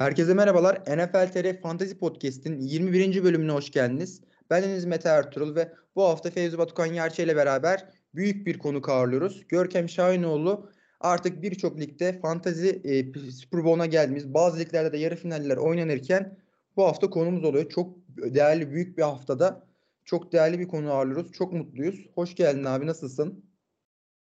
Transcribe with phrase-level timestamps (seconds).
[0.00, 0.76] Herkese merhabalar.
[0.76, 3.24] NFL TR Fantasy Podcast'in 21.
[3.24, 4.22] bölümüne hoş geldiniz.
[4.50, 8.80] Ben Deniz Mete Ertuğrul ve bu hafta Fevzi Batukan Yerçe ile beraber büyük bir konu
[8.86, 9.48] ağırlıyoruz.
[9.48, 15.56] Görkem Şahinoğlu artık birçok ligde fantazi e, Super Bowl'a geldiğimiz bazı liglerde de yarı finaller
[15.56, 16.38] oynanırken
[16.76, 17.68] bu hafta konumuz oluyor.
[17.68, 19.66] Çok değerli büyük bir haftada
[20.04, 21.32] çok değerli bir konu ağırlıyoruz.
[21.32, 22.06] Çok mutluyuz.
[22.14, 23.44] Hoş geldin abi nasılsın?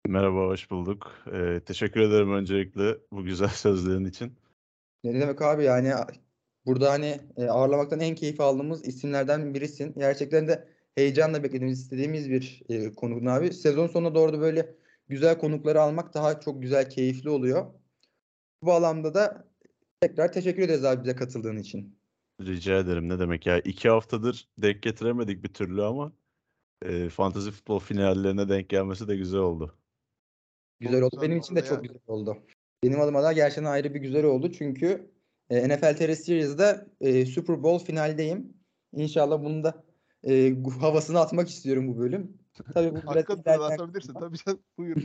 [0.06, 1.12] Merhaba, hoş bulduk.
[1.32, 4.43] Ee, teşekkür ederim öncelikle bu güzel sözlerin için.
[5.04, 5.92] Ne demek abi yani
[6.66, 9.94] burada hani e, ağırlamaktan en keyif aldığımız isimlerden birisin.
[9.98, 13.52] Gerçekten de heyecanla beklediğimiz, istediğimiz bir e, konuk abi.
[13.52, 14.74] Sezon sonuna doğru da böyle
[15.08, 17.66] güzel konukları almak daha çok güzel, keyifli oluyor.
[18.62, 19.48] Bu alanda da
[20.00, 21.98] tekrar teşekkür ederiz abi bize katıldığın için.
[22.40, 23.08] Rica ederim.
[23.08, 23.58] Ne demek ya?
[23.58, 26.12] İki haftadır denk getiremedik bir türlü ama
[26.82, 29.78] e, fantasy futbol finallerine denk gelmesi de güzel oldu.
[30.80, 31.18] Güzel oldu.
[31.22, 32.46] Benim için de çok güzel oldu.
[32.84, 34.52] Benim adıma da gerçekten ayrı bir güzel oldu.
[34.52, 35.10] Çünkü
[35.50, 38.56] e, NFL TR Series'da e, Super Bowl finaldeyim.
[38.92, 39.84] İnşallah bunu da
[40.28, 42.38] e, havasını atmak istiyorum bu bölüm.
[42.74, 43.70] Tabii bu ilerleyen...
[43.72, 44.12] atabilirsin.
[44.12, 44.96] Tabii sen buyur.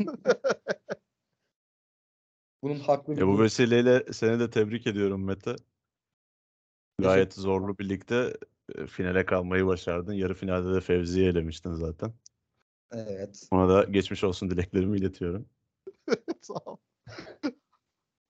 [2.63, 3.19] Bunun haklı.
[3.19, 5.55] Ya bu vesileyle seni de tebrik ediyorum Mete.
[7.01, 8.33] Gayet zorlu birlikte
[8.75, 10.13] e, finale kalmayı başardın.
[10.13, 12.13] Yarı finalde de Fevzi'yi elemiştin zaten.
[12.91, 13.47] Evet.
[13.51, 15.49] Ona da geçmiş olsun dileklerimi iletiyorum.
[16.41, 16.77] Sağ ol.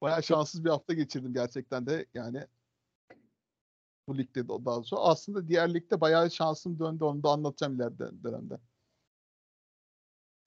[0.01, 2.47] Bayağı şanssız bir hafta geçirdim gerçekten de yani
[4.07, 5.01] bu ligde de daha sonra.
[5.01, 8.57] Aslında diğer ligde bayağı şansım döndü onu da anlatacağım ileride dönemde.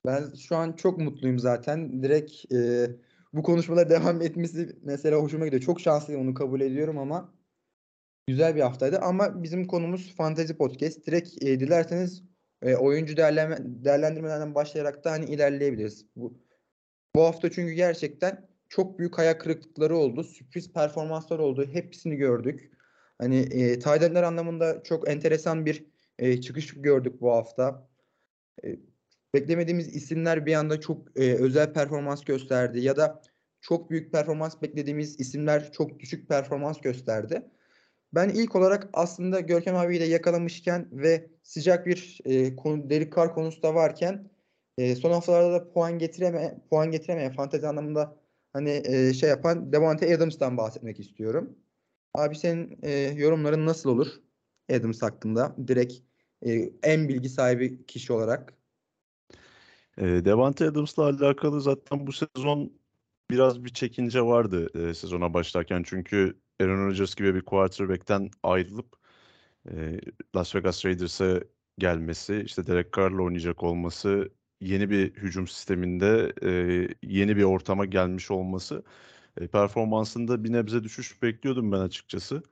[0.05, 2.03] Ben şu an çok mutluyum zaten.
[2.03, 2.89] Direkt e,
[3.33, 5.61] bu konuşmalar devam etmesi mesela hoşuma gidiyor.
[5.61, 7.33] Çok şanslıyım onu kabul ediyorum ama
[8.27, 8.99] güzel bir haftaydı.
[8.99, 11.07] Ama bizim konumuz Fantasy Podcast.
[11.07, 12.23] Direkt e, dilerseniz
[12.61, 16.05] e, oyuncu değerlendirmelerden başlayarak da hani ilerleyebiliriz.
[16.15, 16.39] Bu,
[17.15, 20.23] bu hafta çünkü gerçekten çok büyük ayak kırıklıkları oldu.
[20.23, 21.69] Sürpriz performanslar oldu.
[21.73, 22.71] Hepsini gördük.
[23.17, 25.85] Hani e, Taydenler anlamında çok enteresan bir
[26.19, 27.87] e, çıkış gördük bu hafta.
[28.63, 28.67] E,
[29.33, 33.21] beklemediğimiz isimler bir anda çok e, özel performans gösterdi ya da
[33.61, 37.41] çok büyük performans beklediğimiz isimler çok düşük performans gösterdi.
[38.13, 43.33] Ben ilk olarak aslında Görkem abiyi de yakalamışken ve sıcak bir e, konu, Derek Carr
[43.33, 44.29] konusu da varken
[44.77, 48.22] e, son haftalarda da puan getireme puan getiremeyen fantezi anlamında
[48.53, 51.55] hani e, şey yapan Devante Adams'tan bahsetmek istiyorum.
[52.13, 54.07] Abi senin e, yorumların nasıl olur
[54.71, 55.55] Adams hakkında?
[55.67, 55.93] Direkt
[56.45, 58.53] e, en bilgi sahibi kişi olarak.
[59.97, 62.73] E, Devante Adams'la alakalı zaten bu sezon
[63.31, 65.83] biraz bir çekince vardı e, sezona başlarken.
[65.85, 68.95] Çünkü Aaron Rodgers gibi bir quarterback'ten ayrılıp
[69.71, 69.99] e,
[70.35, 71.39] Las Vegas Raiders'a
[71.77, 74.29] gelmesi, işte Derek Carr'la oynayacak olması
[74.63, 76.49] yeni bir hücum sisteminde e,
[77.03, 78.83] yeni bir ortama gelmiş olması
[79.37, 82.43] e, performansında bir nebze düşüş bekliyordum ben açıkçası.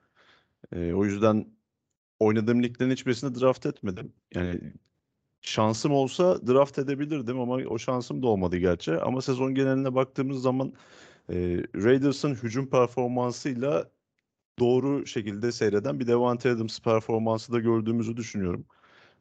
[0.73, 1.47] E, o yüzden
[2.19, 4.13] oynadığım liglerin hiçbirisini draft etmedim.
[4.35, 4.61] Yani
[5.41, 8.97] şansım olsa draft edebilirdim ama o şansım da olmadı gerçi.
[8.97, 10.73] Ama sezon geneline baktığımız zaman
[11.29, 11.35] e,
[11.75, 13.91] Raiders'ın hücum performansıyla
[14.59, 18.65] doğru şekilde seyreden bir Devante Adams performansı da gördüğümüzü düşünüyorum.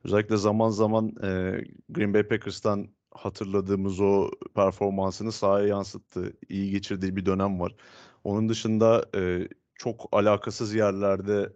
[0.04, 6.32] Özellikle zaman zaman e, Green Bay Packers'tan hatırladığımız o performansını sahaya yansıttı.
[6.48, 7.74] İyi geçirdiği bir dönem var.
[8.24, 11.52] Onun dışında e, çok alakasız yerlerde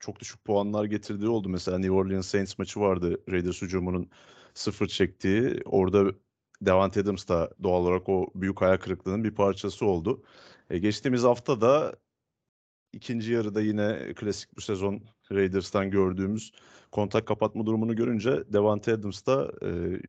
[0.00, 1.48] çok düşük puanlar getirdiği oldu.
[1.48, 3.22] Mesela New Orleans Saints maçı vardı.
[3.30, 4.10] Raiders hücumunun
[4.54, 5.62] sıfır çektiği.
[5.64, 6.12] Orada
[6.62, 10.22] Devante Adams da doğal olarak o büyük ayak kırıklığının bir parçası oldu.
[10.70, 11.96] E, geçtiğimiz hafta da
[12.92, 16.52] ikinci yarıda yine klasik bu sezon Raiders'tan gördüğümüz
[16.92, 20.00] kontak kapatma durumunu görünce Devante Adams da e,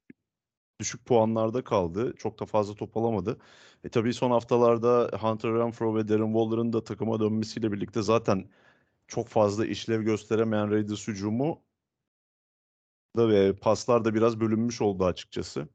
[0.80, 2.14] düşük puanlarda kaldı.
[2.18, 3.40] Çok da fazla top alamadı.
[3.84, 8.50] E, tabii son haftalarda Hunter Renfro ve Darren Waller'ın da takıma dönmesiyle birlikte zaten
[9.08, 11.64] çok fazla işlev gösteremeyen Raiders hücumu
[13.18, 15.70] da ve paslar da biraz bölünmüş oldu açıkçası.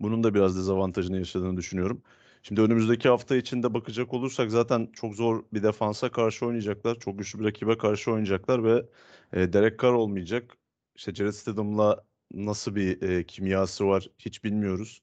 [0.00, 2.02] Bunun da biraz dezavantajını yaşadığını düşünüyorum.
[2.42, 6.98] Şimdi önümüzdeki hafta içinde bakacak olursak zaten çok zor bir defansa karşı oynayacaklar.
[6.98, 8.86] Çok güçlü bir rakibe karşı oynayacaklar ve
[9.32, 10.56] e, Derek Carr olmayacak.
[10.94, 12.04] İşte Jared Stidham'la
[12.34, 15.02] nasıl bir e, kimyası var hiç bilmiyoruz.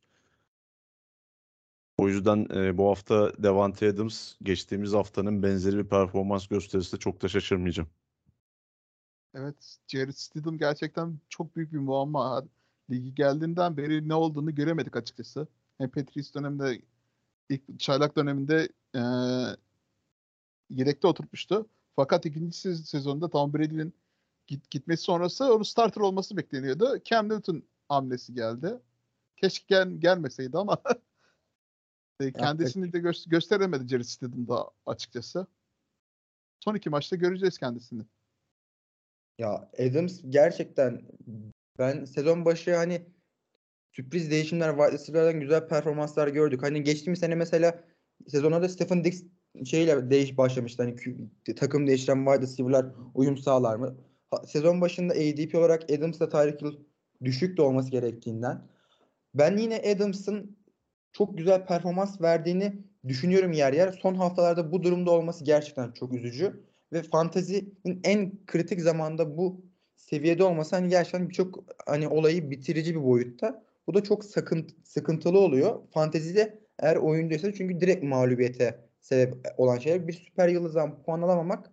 [1.98, 7.28] O yüzden e, bu hafta Devante Adams geçtiğimiz haftanın benzeri bir performans gösterirse çok da
[7.28, 7.90] şaşırmayacağım.
[9.34, 12.46] Evet, Jared Stidham gerçekten çok büyük bir muamma.
[12.90, 15.48] Ligi geldiğinden beri ne olduğunu göremedik açıkçası.
[15.78, 16.82] Hem Patriots döneminde
[17.50, 19.02] ilk çaylak döneminde e,
[20.70, 21.70] yedekte oturmuştu.
[21.96, 23.94] Fakat ikinci sezonda Tom Brady'nin
[24.48, 26.98] git, gitmesi sonrası onun starter olması bekleniyordu.
[27.06, 28.80] Cam Newton hamlesi geldi.
[29.36, 30.78] Keşke gel, gelmeseydi ama
[32.38, 35.48] kendisini de gö- gösteremedi Jerry Stidham'da açıkçası.
[36.60, 38.04] son iki maçta göreceğiz kendisini.
[39.38, 41.02] Ya Adams gerçekten
[41.80, 43.17] ben sezon başı hani
[43.98, 46.64] sürpriz değişimler, wide güzel performanslar gördük.
[46.64, 47.84] Hani geçtiğimiz sene mesela
[48.28, 49.24] sezona da Stephen Diggs
[49.66, 50.84] şeyle değiş başlamıştı.
[50.84, 50.96] Hani
[51.56, 53.98] takım değiştiren wide receiver'lar uyum sağlar mı?
[54.48, 56.78] Sezon başında ADP olarak Adams'la Tyreek Hill
[57.24, 58.62] düşük de olması gerektiğinden.
[59.36, 60.58] Ben yine Adams'ın
[61.12, 62.74] çok güzel performans verdiğini
[63.08, 63.92] düşünüyorum yer yer.
[63.92, 66.64] Son haftalarda bu durumda olması gerçekten çok üzücü.
[66.94, 69.62] Ve fantezinin en kritik zamanda bu
[69.96, 73.67] seviyede olması hani gerçekten birçok hani olayı bitirici bir boyutta.
[73.88, 75.80] Bu da çok sakın, sıkıntılı oluyor.
[75.94, 81.72] Fantezide eğer oyundaysa çünkü direkt mağlubiyete sebep olan şey bir süper yıldızdan puan alamamak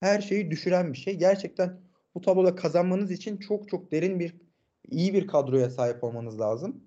[0.00, 1.14] her şeyi düşüren bir şey.
[1.18, 1.80] Gerçekten
[2.14, 4.36] bu tabloda kazanmanız için çok çok derin bir
[4.90, 6.84] iyi bir kadroya sahip olmanız lazım.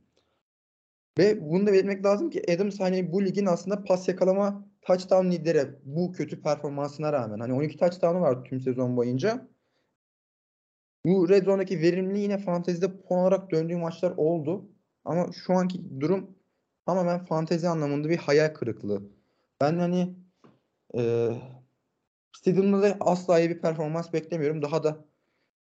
[1.17, 5.75] Ve bunu da belirtmek lazım ki Adams hani bu ligin aslında pas yakalama touchdown lideri
[5.83, 7.39] bu kötü performansına rağmen.
[7.39, 9.47] Hani 12 touchdown'u var tüm sezon boyunca.
[11.05, 14.65] Bu red zone'daki verimli yine fantezide puan olarak döndüğü maçlar oldu.
[15.05, 16.35] Ama şu anki durum
[16.85, 19.01] tamamen fantezi anlamında bir hayal kırıklığı.
[19.61, 20.15] Ben hani
[20.97, 21.29] e,
[22.35, 24.61] Stadium'da da asla iyi bir performans beklemiyorum.
[24.61, 25.05] Daha da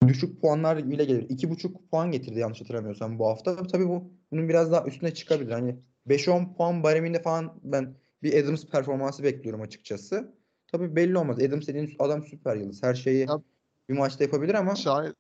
[0.07, 1.29] düşük puanlar bile gelir.
[1.29, 3.57] 2,5 puan getirdi yanlış hatırlamıyorsam bu hafta.
[3.67, 5.51] Tabii bu bunun biraz daha üstüne çıkabilir.
[5.53, 5.77] Hani
[6.09, 10.35] 5-10 puan bareminde falan ben bir Adams performansı bekliyorum açıkçası.
[10.73, 11.39] Tabii belli olmaz.
[11.43, 12.83] Adams dediğin adam süper yıldız.
[12.83, 13.43] Her şeyi Ya-
[13.89, 15.15] bir maçta yapabilir ama Şahit,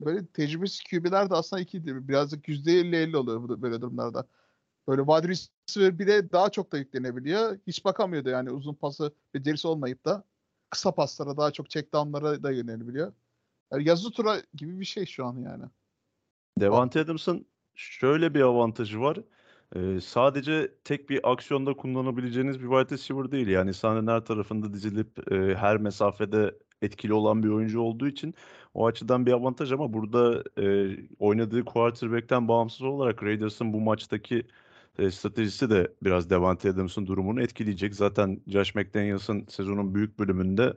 [0.00, 1.96] böyle tecrübesiz QB'ler de aslında iki değil?
[2.08, 4.26] Birazcık %50-50 oluyor böyle durumlarda.
[4.88, 7.58] Böyle wide receiver bir de daha çok da yüklenebiliyor.
[7.66, 10.24] Hiç bakamıyordu yani uzun pası becerisi olmayıp da
[10.70, 13.12] kısa paslara daha çok check down'lara da yönelebiliyor.
[13.72, 15.64] Yani yazı tura gibi bir şey şu an yani.
[16.60, 19.18] Devante Adams'ın şöyle bir avantajı var.
[19.76, 23.48] Ee, sadece tek bir aksiyonda kullanabileceğiniz bir wide receiver değil.
[23.48, 28.34] Yani sahnenin her tarafında dizilip e, her mesafede etkili olan bir oyuncu olduğu için
[28.74, 34.46] o açıdan bir avantaj ama burada e, oynadığı quarterback'ten bağımsız olarak Raiders'ın bu maçtaki
[34.98, 37.94] e, stratejisi de biraz Devante Adams'ın durumunu etkileyecek.
[37.94, 40.74] Zaten Josh McDaniels'ın sezonun büyük bölümünde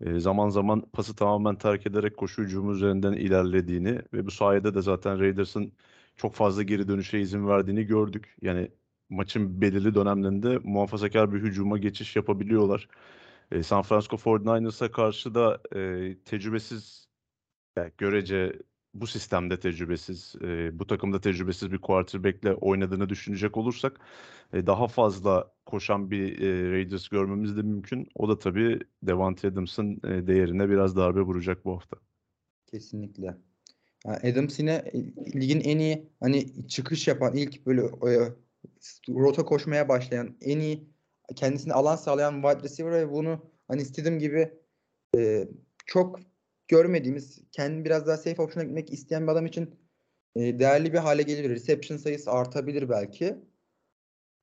[0.00, 4.82] e, zaman zaman pası tamamen terk ederek koşu hücumu üzerinden ilerlediğini ve bu sayede de
[4.82, 5.72] zaten Raiders'ın
[6.16, 8.36] çok fazla geri dönüşe izin verdiğini gördük.
[8.42, 8.70] Yani
[9.10, 12.88] maçın belirli dönemlerinde muhafazakar bir hücuma geçiş yapabiliyorlar.
[13.52, 17.08] E, San Francisco 49ers'a karşı da e, tecrübesiz,
[17.76, 18.52] yani görece
[18.94, 24.00] bu sistemde tecrübesiz, e, bu takımda tecrübesiz bir quarterback'le oynadığını düşünecek olursak
[24.52, 28.08] e, daha fazla koşan bir e, Raiders görmemiz de mümkün.
[28.14, 31.96] O da tabii Devante Adams'ın e, değerine biraz darbe vuracak bu hafta.
[32.66, 33.36] kesinlikle.
[34.04, 34.98] Adams yine e,
[35.40, 38.32] ligin en iyi hani çıkış yapan ilk böyle e,
[39.08, 40.95] rota koşmaya başlayan en iyi
[41.36, 44.52] kendisine alan sağlayan wide receiver ve bunu hani Stidham gibi
[45.16, 45.48] e,
[45.86, 46.20] çok
[46.68, 49.74] görmediğimiz kendi biraz daha safe option'a gitmek isteyen bir adam için
[50.36, 51.54] e, değerli bir hale gelebilir.
[51.54, 53.36] Reception sayısı artabilir belki.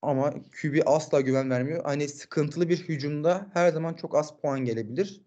[0.02, 1.84] Ama QB asla güven vermiyor.
[1.84, 5.22] Hani sıkıntılı bir hücumda her zaman çok az puan gelebilir.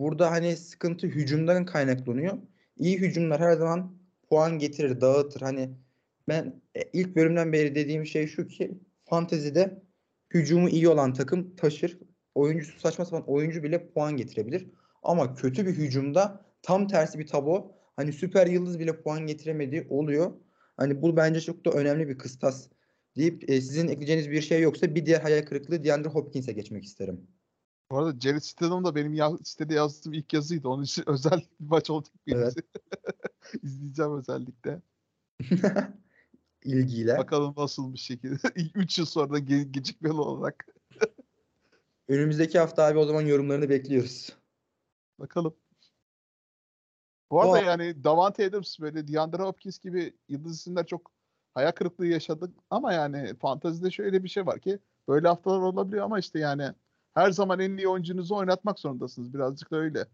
[0.00, 2.38] Burada hani sıkıntı hücumdan kaynaklanıyor.
[2.76, 5.40] İyi hücumlar her zaman puan getirir, dağıtır.
[5.40, 5.70] Hani
[6.28, 9.82] ben e, ilk bölümden beri dediğim şey şu ki fantezide
[10.34, 11.98] hücumu iyi olan takım taşır.
[12.34, 14.70] Oyuncusu saçma sapan oyuncu bile puan getirebilir.
[15.02, 17.72] Ama kötü bir hücumda tam tersi bir tablo.
[17.96, 20.32] Hani süper yıldız bile puan getiremediği oluyor.
[20.76, 22.68] Hani bu bence çok da önemli bir kıstas
[23.16, 27.26] deyip e, sizin ekleyeceğiniz bir şey yoksa bir diğer hayal kırıklığı DeAndre Hopkins'e geçmek isterim.
[27.90, 30.68] Bu arada Jared Stidham da benim ya, sitede yazdığım ilk yazıydı.
[30.68, 32.54] Onun için özel bir maç olacak benim Evet.
[33.62, 34.82] İzleyeceğim özellikle.
[36.64, 37.18] İlgiyle.
[37.18, 38.48] Bakalım nasıl bir şekilde.
[38.74, 40.66] 3 yıl sonra ge- gecikmeli olarak.
[42.08, 44.36] Önümüzdeki hafta abi o zaman yorumlarını bekliyoruz.
[45.18, 45.54] Bakalım.
[47.30, 51.10] Bu arada Bu- yani Davante Adams böyle DeAndre Hopkins gibi yıldız isimler çok
[51.54, 52.54] hayal kırıklığı yaşadık.
[52.70, 54.78] Ama yani fantazide şöyle bir şey var ki
[55.08, 56.72] böyle haftalar olabiliyor ama işte yani
[57.14, 59.34] her zaman en iyi oyuncunuzu oynatmak zorundasınız.
[59.34, 60.06] Birazcık da öyle.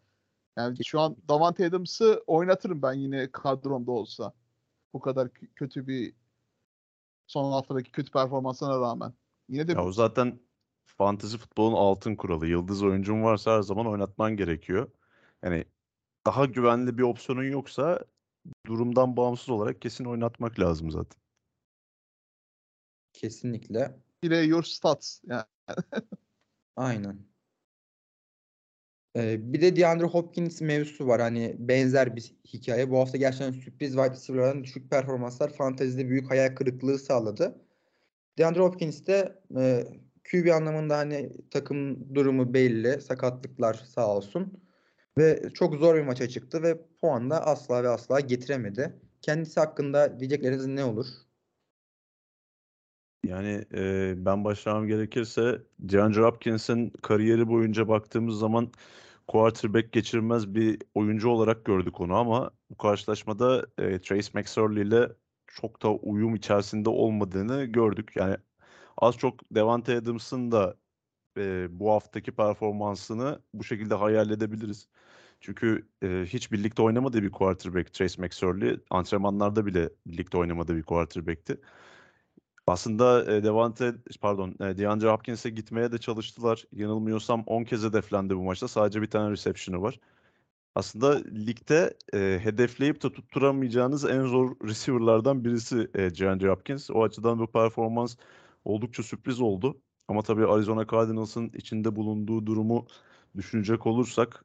[0.57, 4.33] Yani şu an Davante Adams'ı oynatırım ben yine kadromda olsa.
[4.93, 6.15] Bu kadar kötü bir
[7.29, 9.15] son haftadaki kötü performansına rağmen.
[9.49, 10.41] Yine de Ya o zaten
[10.85, 12.47] fantezi futbolun altın kuralı.
[12.47, 14.91] Yıldız oyuncun varsa her zaman oynatman gerekiyor.
[15.43, 15.65] Yani
[16.27, 18.05] daha güvenli bir opsiyonun yoksa
[18.67, 21.21] durumdan bağımsız olarak kesin oynatmak lazım zaten.
[23.13, 24.01] Kesinlikle.
[24.23, 25.21] play your stats.
[25.27, 25.45] Yani
[26.77, 27.27] Aynen.
[29.19, 31.21] Ee, bir de DeAndre Hopkins mevzusu var.
[31.21, 32.91] Hani benzer bir hikaye.
[32.91, 37.59] Bu hafta gerçekten sürpriz wide receiver'ların düşük performanslar fantezide büyük hayal kırıklığı sağladı.
[38.39, 39.85] DeAndre Hopkins de e,
[40.31, 43.01] QB anlamında hani takım durumu belli.
[43.01, 44.63] Sakatlıklar sağ olsun.
[45.19, 49.01] Ve çok zor bir maça çıktı ve puan da asla ve asla getiremedi.
[49.23, 51.07] Kendisi hakkında diyecekleriniz ne olur?
[53.25, 58.73] Yani e, ben başlamam gerekirse DeAndre Hopkins'in kariyeri boyunca baktığımız zaman
[59.29, 65.09] quarterback geçirmez bir oyuncu olarak gördük onu ama bu karşılaşmada e, Trace McSorley ile
[65.47, 68.13] çok da uyum içerisinde olmadığını gördük.
[68.17, 68.37] Yani
[68.99, 70.77] az çok Devante Adams'ın da
[71.39, 74.89] e, bu haftaki performansını bu şekilde hayal edebiliriz.
[75.41, 78.81] Çünkü e, hiç birlikte oynamadığı bir quarterback Trace McSorley.
[78.91, 81.61] Antrenmanlarda bile birlikte oynamadığı bir quarterback'ti.
[82.69, 86.65] Aslında e, Devante pardon e, DeAndre Hopkins'e gitmeye de çalıştılar.
[86.73, 88.69] Yanılmıyorsam 10 kez hedeflendi bu maçta.
[88.69, 90.01] Sadece bir tane reception'ı var.
[90.75, 96.91] Aslında ligde e, hedefleyip de tutturamayacağınız en zor receiver'lardan birisi e, DeAndre Hopkins.
[96.91, 98.17] O açıdan bu performans
[98.65, 99.81] oldukça sürpriz oldu.
[100.09, 102.87] Ama tabii Arizona Cardinals'ın içinde bulunduğu durumu
[103.37, 104.45] düşünecek olursak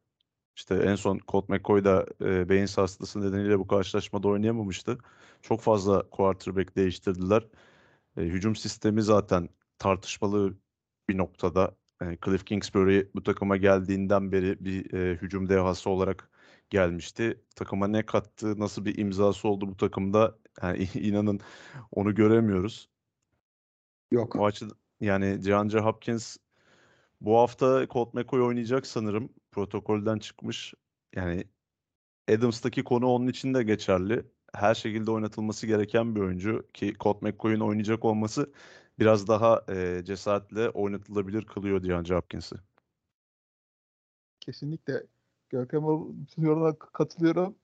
[0.56, 4.98] işte en son Colt McCoy da e, beyin sarsıntısı nedeniyle bu karşılaşmada oynayamamıştı.
[5.42, 7.44] Çok fazla quarterback değiştirdiler.
[8.18, 10.58] E, hücum sistemi zaten tartışmalı
[11.10, 11.76] bir noktada.
[12.02, 16.30] E, Cliff Kingsbury bu takıma geldiğinden beri bir e, hücum dehası olarak
[16.70, 17.42] gelmişti.
[17.56, 21.40] Takıma ne kattı, nasıl bir imzası oldu bu takımda yani inanın
[21.92, 22.90] onu göremiyoruz.
[24.12, 24.36] Yok.
[24.36, 26.38] O açıdan yani DeAndre Hopkins
[27.22, 29.34] bu hafta Colt McCoy oynayacak sanırım.
[29.52, 30.74] Protokolden çıkmış.
[31.16, 31.44] Yani
[32.30, 34.26] Adams'taki konu onun için de geçerli.
[34.56, 38.54] Her şekilde oynatılması gereken bir oyuncu ki Colt McCoy'un oynayacak olması
[39.00, 42.56] biraz daha e, cesaretle oynatılabilir kılıyor DeAndre Hopkins'i.
[44.40, 45.04] Kesinlikle.
[45.50, 45.88] Görkem'e
[46.38, 47.56] yorumlara katılıyorum.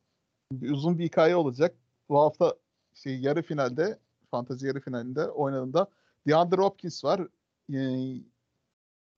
[0.72, 1.76] Uzun bir hikaye olacak.
[2.10, 2.56] Bu hafta
[2.94, 4.00] şey yarı finalde,
[4.32, 5.88] fantezi yarı finalinde oynadığında
[6.28, 7.28] DeAndre Hopkins var.
[7.74, 8.22] Ee,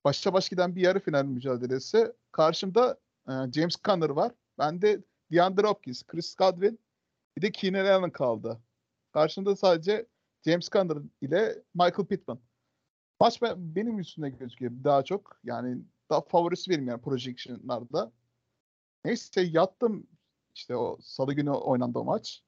[0.04, 2.12] başa baş giden bir yarı final mücadelesi.
[2.32, 2.98] Karşımda
[3.28, 4.32] e, James Conner var.
[4.58, 5.00] Ben de
[5.32, 6.78] DeAndre Hopkins, Chris Godwin
[7.36, 8.60] bir de Keenan Allen kaldı.
[9.12, 10.06] Karşımda sadece
[10.46, 12.40] James Conner ile Michael Pittman.
[13.20, 15.40] Maç ben, benim üstünde gözüküyor daha çok.
[15.44, 18.12] Yani daha favorisi benim yani projectionlarda.
[19.04, 20.06] Neyse yattım
[20.54, 22.42] işte o salı günü oynandı o maç.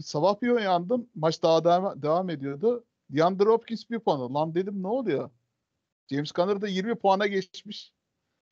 [0.00, 1.10] Sabah bir uyandım.
[1.14, 2.84] Maç daha devam, devam ediyordu.
[3.10, 4.34] DeAndre Hopkins bir puanı.
[4.34, 5.30] Lan dedim ne oluyor?
[6.10, 7.92] James Conner da 20 puana geçmiş.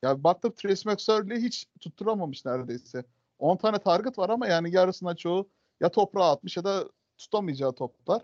[0.03, 3.05] Ya baktım Trace McSorley hiç tutturamamış neredeyse.
[3.39, 8.23] 10 tane target var ama yani yarısına çoğu ya toprağa atmış ya da tutamayacağı toplar.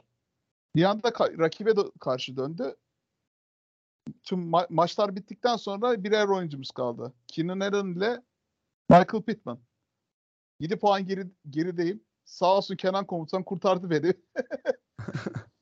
[0.75, 2.75] Bir anda ka- rakibe de karşı döndü.
[4.24, 7.13] Tüm ma- maçlar bittikten sonra birer oyuncumuz kaldı.
[7.27, 8.22] Keenan Allen ile
[8.89, 9.60] Michael Pittman.
[10.60, 12.03] 7 puan geri, gerideyim.
[12.25, 14.13] Sağ olsun Kenan komutan kurtardı beni.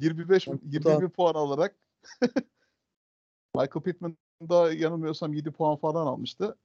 [0.00, 1.76] 25 21 puan alarak
[3.54, 6.58] Michael Pittman da yanılmıyorsam 7 puan falan almıştı.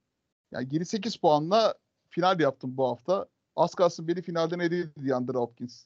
[0.52, 1.74] Yani geri 8 puanla
[2.14, 3.26] final yaptım bu hafta.
[3.56, 5.84] Az kalsın beni finalden edildi DeAndre Hopkins.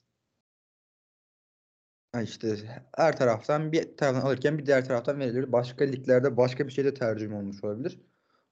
[2.22, 2.56] İşte
[2.96, 5.52] her taraftan bir taraftan alırken bir diğer taraftan verilir.
[5.52, 8.00] Başka liglerde başka bir şeyde tercüme olmuş olabilir.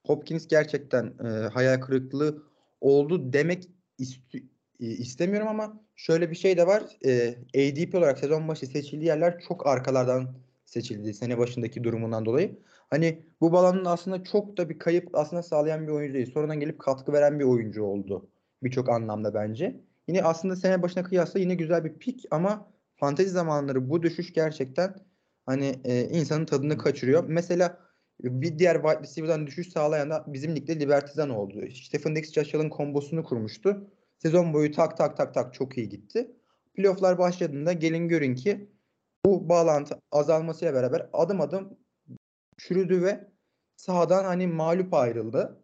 [0.06, 2.42] Hopkins gerçekten e, hayal kırıklığı
[2.80, 3.68] oldu demek
[3.98, 4.44] ist-
[4.78, 6.82] istemiyorum ama şöyle bir şey de var.
[7.04, 12.58] E, ADP olarak sezon başı seçildiği yerler çok arkalardan seçildi sene başındaki durumundan dolayı.
[12.90, 16.32] Hani bu balanın aslında çok da bir kayıp aslında sağlayan bir oyuncu değil.
[16.32, 18.28] Sonradan gelip katkı veren bir oyuncu oldu.
[18.62, 19.80] Birçok anlamda bence.
[20.08, 24.94] Yine aslında sene başına kıyasla yine güzel bir pik ama fantezi zamanları bu düşüş gerçekten
[25.46, 27.24] hani e, insanın tadını kaçırıyor.
[27.28, 27.78] Mesela
[28.20, 31.70] bir diğer wide receiver'dan düşüş sağlayan da bizim ligde Libertizan oldu.
[31.70, 33.90] Stephen Dix Josh Allen kombosunu kurmuştu.
[34.18, 36.36] Sezon boyu tak tak tak tak çok iyi gitti.
[36.74, 38.70] Playoff'lar başladığında gelin görün ki
[39.26, 41.78] bu bağlantı azalmasıyla beraber adım adım
[42.56, 43.30] çürüdü ve
[43.76, 45.62] sahadan hani mağlup ayrıldı.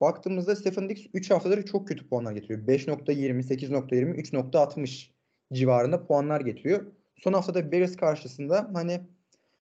[0.00, 2.66] Baktığımızda Stephen Dix 3 haftadır çok kötü puanlar getiriyor.
[2.66, 5.10] 5.20, 8.20, 3.60
[5.52, 6.86] civarında puanlar getiriyor.
[7.16, 9.00] Son haftada Bears karşısında hani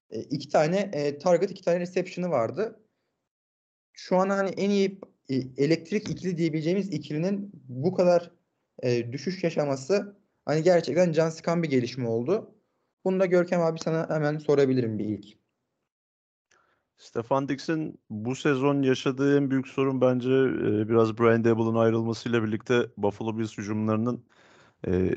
[0.09, 2.79] e, iki tane e, target, iki tane reception'ı vardı.
[3.93, 4.99] Şu an hani en iyi
[5.29, 8.31] e, elektrik ikili diyebileceğimiz ikilinin bu kadar
[9.11, 12.55] düşüş yaşaması hani gerçekten can sıkan bir gelişme oldu.
[13.05, 15.44] Bunu da Görkem abi sana hemen sorabilirim bir ilk.
[16.97, 22.87] Stefan Dix'in bu sezon yaşadığı en büyük sorun bence e, biraz Brian Daboll'un ayrılmasıyla birlikte
[22.97, 24.25] Buffalo Bills hücumlarının
[24.87, 25.15] e,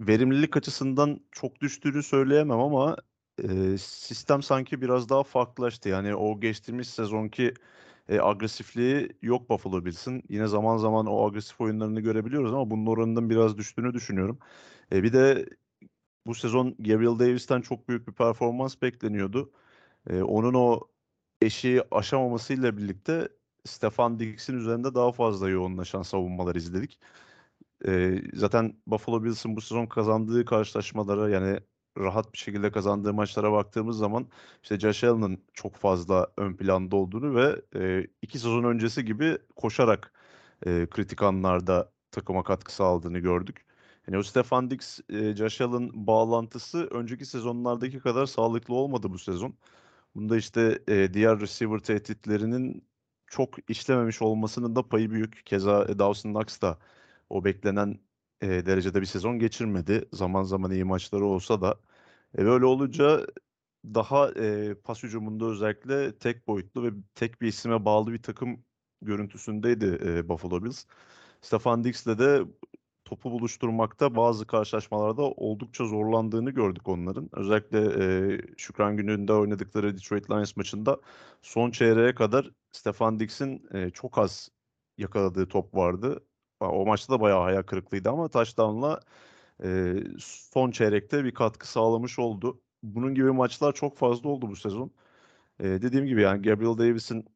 [0.00, 2.96] verimlilik açısından çok düştüğünü söyleyemem ama
[3.44, 5.88] e, sistem sanki biraz daha farklılaştı.
[5.88, 7.54] Yani o geçtiğimiz sezonki
[8.08, 10.24] e, agresifliği yok Buffalo Bills'in.
[10.28, 14.38] Yine zaman zaman o agresif oyunlarını görebiliyoruz ama bunun oranının biraz düştüğünü düşünüyorum.
[14.92, 15.46] E, bir de
[16.26, 19.52] bu sezon Gabriel Davis'ten çok büyük bir performans bekleniyordu.
[20.10, 20.80] e, onun o
[21.44, 23.28] eşiği aşamamasıyla birlikte
[23.64, 27.00] Stefan Diggs'in üzerinde daha fazla yoğunlaşan savunmalar izledik.
[27.86, 31.60] E, zaten Buffalo Bills'in bu sezon kazandığı karşılaşmalara yani
[31.98, 34.28] rahat bir şekilde kazandığı maçlara baktığımız zaman
[34.62, 40.12] işte Josh Allen'ın çok fazla ön planda olduğunu ve e, iki sezon öncesi gibi koşarak
[40.66, 43.66] e, kritik anlarda takıma katkı sağladığını gördük.
[44.06, 49.54] Yani o Stefan Diggs, e, Josh Allen bağlantısı önceki sezonlardaki kadar sağlıklı olmadı bu sezon.
[50.14, 52.88] Bunda işte e, diğer receiver tehditlerinin
[53.26, 55.46] çok işlememiş olmasının da payı büyük.
[55.46, 56.78] Keza Dawson Knox da
[57.30, 58.00] o beklenen
[58.40, 60.08] e, derecede bir sezon geçirmedi.
[60.12, 61.80] Zaman zaman iyi maçları olsa da.
[62.38, 63.26] E, böyle olunca
[63.84, 68.64] daha e, pas hücumunda özellikle tek boyutlu ve tek bir isime bağlı bir takım
[69.02, 70.84] görüntüsündeydi e, Buffalo Bills.
[71.42, 72.42] Stefan Diggs'le de
[73.04, 77.28] topu buluşturmakta bazı karşılaşmalarda oldukça zorlandığını gördük onların.
[77.32, 77.78] Özellikle
[78.34, 81.00] e, Şükran gününde oynadıkları Detroit Lions maçında
[81.42, 84.50] son çeyreğe kadar Stefan Diggs'in e, çok az
[84.98, 86.24] yakaladığı top vardı.
[86.60, 89.00] O maçta da bayağı hayal kırıklığıydı ama touchdown'la
[89.64, 92.60] e, son çeyrekte bir katkı sağlamış oldu.
[92.82, 94.90] Bunun gibi maçlar çok fazla oldu bu sezon.
[95.60, 97.26] E, dediğim gibi yani Gabriel Davis'in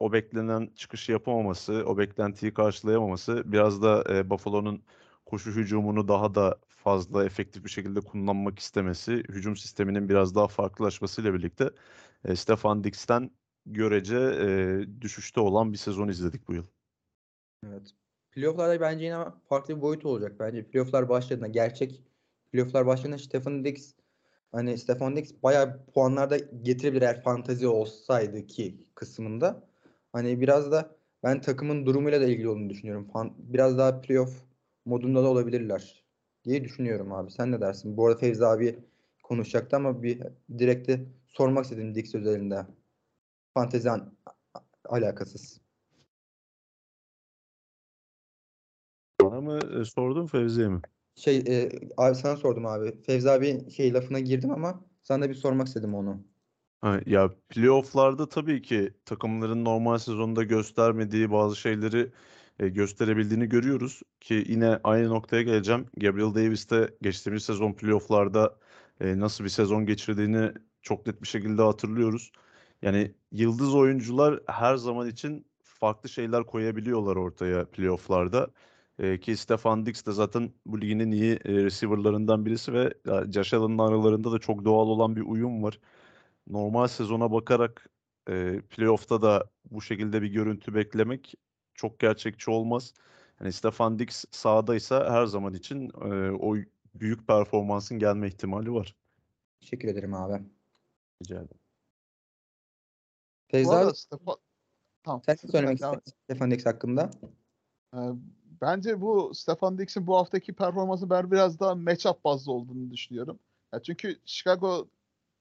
[0.00, 4.84] o beklenen çıkışı yapamaması, o beklentiyi karşılayamaması biraz da e, Buffalo'nun
[5.26, 11.34] koşu hücumunu daha da fazla efektif bir şekilde kullanmak istemesi, hücum sisteminin biraz daha farklılaşmasıyla
[11.34, 11.70] birlikte
[12.24, 13.30] e, Stefan Diggs'ten
[13.66, 16.66] görece e, düşüşte olan bir sezon izledik bu yıl.
[17.66, 17.94] Evet.
[18.30, 20.40] Playoff'larda bence yine farklı bir boyut olacak.
[20.40, 22.02] Bence playoff'lar başladığında gerçek
[22.52, 23.92] playoff'lar başladığında Stefan Diggs
[24.52, 29.69] hani Stefan Diggs bayağı puanlarda getirebilir eğer fantazi olsaydı ki kısmında.
[30.12, 33.08] Hani biraz da ben takımın durumuyla da ilgili olduğunu düşünüyorum.
[33.12, 34.44] Fan, biraz daha playoff
[34.84, 36.04] modunda da olabilirler
[36.44, 37.30] diye düşünüyorum abi.
[37.30, 37.96] Sen ne dersin?
[37.96, 38.78] Bu arada Fevzi abi
[39.22, 40.22] konuşacaktı ama bir
[40.58, 42.66] direkt de sormak istedim Dix özelinde.
[43.54, 44.14] Fantezi an,
[44.84, 45.60] alakasız.
[49.22, 50.80] Bana mı e, sordun Fevzi'ye mi?
[51.16, 53.02] Şey e, abi sana sordum abi.
[53.02, 56.24] Fevzi abi şey lafına girdim ama sana da bir sormak istedim onu.
[56.80, 62.12] Ha, ya playoff'larda tabii ki takımların normal sezonda göstermediği bazı şeyleri
[62.58, 65.86] e, gösterebildiğini görüyoruz ki yine aynı noktaya geleceğim.
[65.96, 68.58] Gabriel Davis de geçtiğimiz sezon playoff'larda
[69.00, 72.32] e, nasıl bir sezon geçirdiğini çok net bir şekilde hatırlıyoruz.
[72.82, 78.50] Yani yıldız oyuncular her zaman için farklı şeyler koyabiliyorlar ortaya playoff'larda.
[78.98, 82.94] E, ki Stefan Diggs de zaten bu ligin en iyi e, receiver'larından birisi ve
[83.32, 85.78] Josh Allen'ın aralarında da çok doğal olan bir uyum var.
[86.50, 87.86] Normal sezona bakarak
[88.28, 91.34] e, playoff'ta da bu şekilde bir görüntü beklemek
[91.74, 92.94] çok gerçekçi olmaz.
[93.40, 96.56] Yani Stefan Diggs sahadaysa her zaman için e, o
[96.94, 98.96] büyük performansın gelme ihtimali var.
[99.60, 100.42] Teşekkür ederim abi.
[101.22, 101.60] Rica ederim.
[103.72, 104.36] Abi Stefan,
[105.02, 105.22] tamam.
[105.26, 107.10] sen ne söylemek istersin Stefan Dix hakkında?
[107.94, 107.98] Ee,
[108.60, 113.38] Bence bu Stefan Diggs'in bu haftaki performansı ben biraz daha matchup bazlı olduğunu düşünüyorum.
[113.72, 114.16] Ya çünkü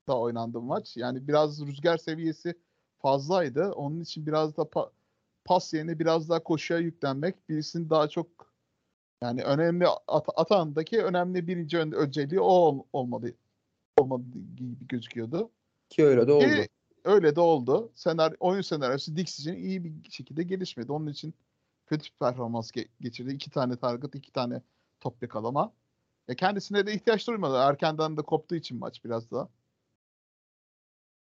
[0.09, 0.97] Chicago'da oynandı maç.
[0.97, 2.53] Yani biraz rüzgar seviyesi
[2.99, 3.71] fazlaydı.
[3.71, 4.89] Onun için biraz da pa-
[5.45, 8.27] pas yerine biraz daha koşuya yüklenmek birisinin daha çok
[9.21, 13.33] yani önemli at- atağındaki önemli birinci ön- önceliği o ol- olmalı
[13.97, 14.23] olmadı
[14.55, 15.49] gibi gözüküyordu.
[15.89, 16.45] Ki öyle de oldu.
[16.45, 16.67] Ki
[17.03, 17.91] öyle de oldu.
[17.95, 20.91] Senaryo, oyun senaryosu Dix için iyi bir şekilde gelişmedi.
[20.91, 21.33] Onun için
[21.87, 23.33] kötü bir performans ge- geçirdi.
[23.33, 24.61] İki tane target, iki tane
[24.99, 25.71] top yakalama.
[26.27, 27.55] E kendisine de ihtiyaç duymadı.
[27.57, 29.49] Erkenden de koptuğu için maç biraz daha.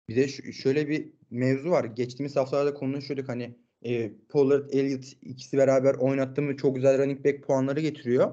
[0.10, 1.84] Bir de şöyle bir mevzu var.
[1.86, 7.44] Geçtiğimiz haftalarda konuşuyorduk hani e, Pollard, Elliott ikisi beraber oynattı mı çok güzel running back
[7.44, 8.32] puanları getiriyor.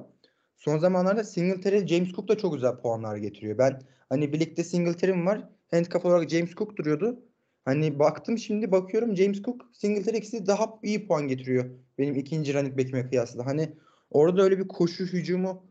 [0.57, 3.59] Son zamanlarda Singletary, James Cook da çok güzel puanlar getiriyor.
[3.59, 5.49] Ben hani birlikte Singletary'm var.
[5.71, 7.23] Handcuff olarak James Cook duruyordu.
[7.65, 11.71] Hani baktım şimdi bakıyorum James Cook, Singletary ikisi daha iyi puan getiriyor.
[11.99, 13.47] Benim ikinci running back'ime kıyasla.
[13.47, 13.69] Hani
[14.11, 15.67] orada öyle bir koşu hücumu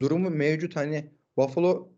[0.00, 0.76] durumu mevcut.
[0.76, 1.88] Hani Buffalo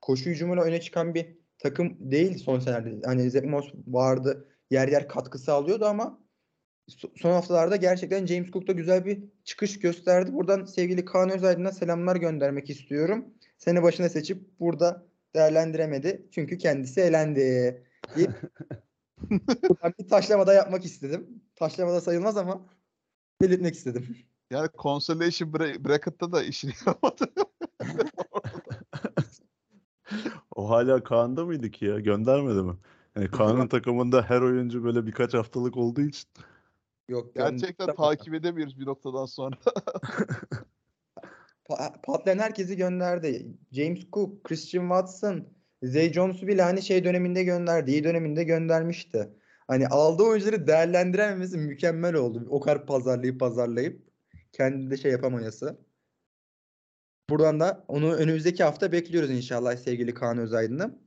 [0.00, 3.06] koşu hücumuyla öne çıkan bir takım değil son senelerde.
[3.06, 4.48] Hani Zach Moss vardı.
[4.70, 6.20] Yer yer katkı sağlıyordu ama
[6.88, 10.32] so- son haftalarda gerçekten James Cook da güzel bir çıkış gösterdi.
[10.32, 13.24] Buradan sevgili Kaan Özaydın'a selamlar göndermek istiyorum.
[13.58, 16.26] Sene başına seçip burada değerlendiremedi.
[16.30, 17.84] Çünkü kendisi elendi.
[18.16, 18.30] deyip
[19.98, 21.42] bir taşlamada yapmak istedim.
[21.56, 22.66] Taşlamada sayılmaz ama
[23.42, 24.16] belirtmek istedim.
[24.50, 27.26] Yani consolation bra- bracket'ta da işini yapamadı.
[30.60, 32.00] O hala Kaan'da mıydı ki ya?
[32.00, 32.72] Göndermedi mi?
[33.16, 36.28] Yani Kaan'ın takımında her oyuncu böyle birkaç haftalık olduğu için.
[37.08, 39.56] Yok Gerçekten gönder- takip edemiyoruz bir noktadan sonra.
[41.68, 43.46] Pa- patlayan herkesi gönderdi.
[43.72, 45.48] James Cook, Christian Watson,
[45.82, 47.90] Zay Jones'u bile hani şey döneminde gönderdi.
[47.90, 49.30] iyi döneminde göndermişti.
[49.68, 52.46] Hani aldığı oyuncuları değerlendirememesi mükemmel oldu.
[52.50, 54.02] O kadar pazarlayıp pazarlayıp
[54.52, 55.78] kendi de şey yapamayası.
[57.30, 60.98] Buradan da onu önümüzdeki hafta bekliyoruz inşallah sevgili Kaan Özaydın'ı.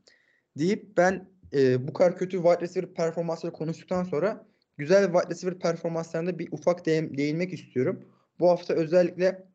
[0.58, 4.46] Deyip ben e, bu kadar kötü wide receiver performansları konuştuktan sonra
[4.78, 8.06] güzel wide receiver performanslarında bir ufak değin, değinmek istiyorum.
[8.40, 9.48] Bu hafta özellikle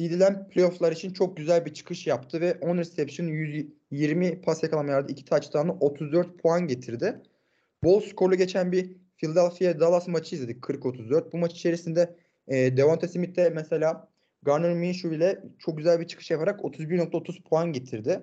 [0.00, 5.12] Lamb playofflar için çok güzel bir çıkış yaptı ve 10 reception 120 pas yakalama yardı
[5.12, 7.22] 2 touchdown'la 34 puan getirdi.
[7.84, 11.32] Bol skorlu geçen bir Philadelphia Dallas maçı izledik 40-34.
[11.32, 12.16] Bu maç içerisinde
[12.48, 14.08] e, Devonta Smith de mesela
[14.42, 18.22] Garner Minshew ile çok güzel bir çıkış yaparak 31.30 puan getirdi.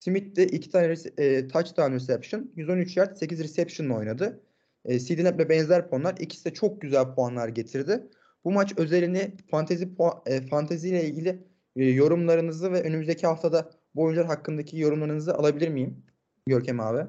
[0.00, 4.40] Smith de 2 tane e, touchdown reception, 113 yard, 8 reception oynadı.
[4.84, 6.16] E, CeeDee Lamb'le benzer puanlar.
[6.20, 8.06] İkisi de çok güzel puanlar getirdi.
[8.44, 11.44] Bu maç özelini fantezi puan, e, fantezi ile ilgili
[11.76, 16.02] e, yorumlarınızı ve önümüzdeki haftada bu oyuncular hakkındaki yorumlarınızı alabilir miyim?
[16.46, 17.06] Görkem abi.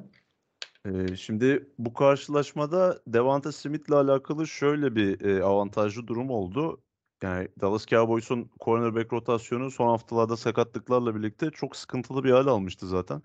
[0.86, 6.82] Ee, şimdi bu karşılaşmada Devonta Smith'le alakalı şöyle bir e, avantajlı durum oldu.
[7.22, 13.22] Yani Dallas Cowboys'un cornerback rotasyonu son haftalarda sakatlıklarla birlikte çok sıkıntılı bir hal almıştı zaten.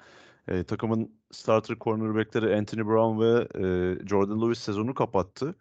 [0.49, 5.55] E, takımın starter cornerbackleri Anthony Brown ve e, Jordan Lewis sezonu kapattı.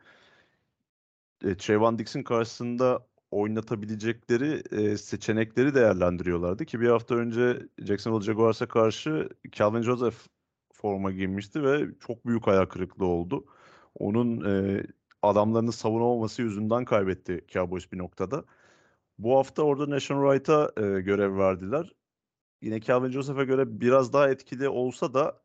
[1.44, 9.30] E, Trayvon Dixon karşısında oynatabilecekleri e, seçenekleri değerlendiriyorlardı ki bir hafta önce Jacksonville Jaguars'a karşı
[9.52, 10.16] Calvin Joseph
[10.74, 13.46] forma giymişti ve çok büyük ayak kırıklığı oldu.
[13.96, 14.84] Onun e,
[15.28, 18.46] adamlarını savunamaması yüzünden kaybetti Cowboys bir noktada.
[19.20, 21.96] Bu hafta orada Nation Wright'a e, görev verdiler.
[22.62, 25.42] Yine Calvin Joseph'e göre biraz daha etkili olsa da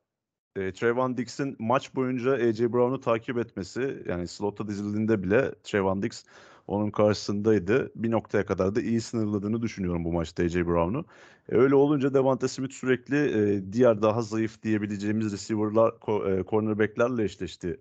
[0.57, 2.73] e, Trayvon Dix'in maç boyunca A.J.
[2.73, 6.25] Brown'u takip etmesi yani slot'a dizildiğinde bile Trayvon Dix
[6.66, 7.93] onun karşısındaydı.
[7.95, 10.66] Bir noktaya kadar da iyi sınırladığını düşünüyorum bu maçta A.J.
[10.66, 11.05] Brown'u.
[11.49, 15.93] E, öyle olunca Devonta Smith sürekli e, diğer daha zayıf diyebileceğimiz receiver'lar,
[16.38, 17.81] e, cornerback'lerle eşleşti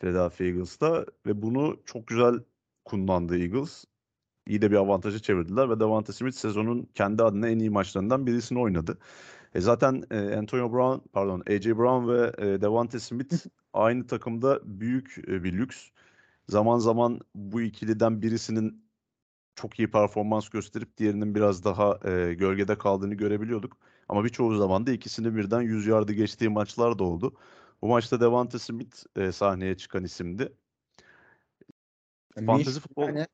[0.00, 2.34] Philadelphia Eagles'ta ve bunu çok güzel
[2.84, 3.84] kullandı Eagles.
[4.46, 8.58] İyi de bir avantajı çevirdiler ve Devonta Smith sezonun kendi adına en iyi maçlarından birisini
[8.60, 8.98] oynadı.
[9.54, 15.18] E zaten e, Antonio Brown, pardon, AJ Brown ve e, Devonta Smith aynı takımda büyük
[15.28, 15.90] e, bir lüks.
[16.48, 18.84] Zaman zaman bu ikiliden birisinin
[19.54, 23.76] çok iyi performans gösterip diğerinin biraz daha e, gölgede kaldığını görebiliyorduk.
[24.08, 27.34] Ama birçoğu zaman da ikisini birden 100 yardı geçtiği maçlar da oldu.
[27.82, 30.52] Bu maçta Devante Smith e, sahneye çıkan isimdi.
[32.36, 33.26] Yani Fantezi futbol Yani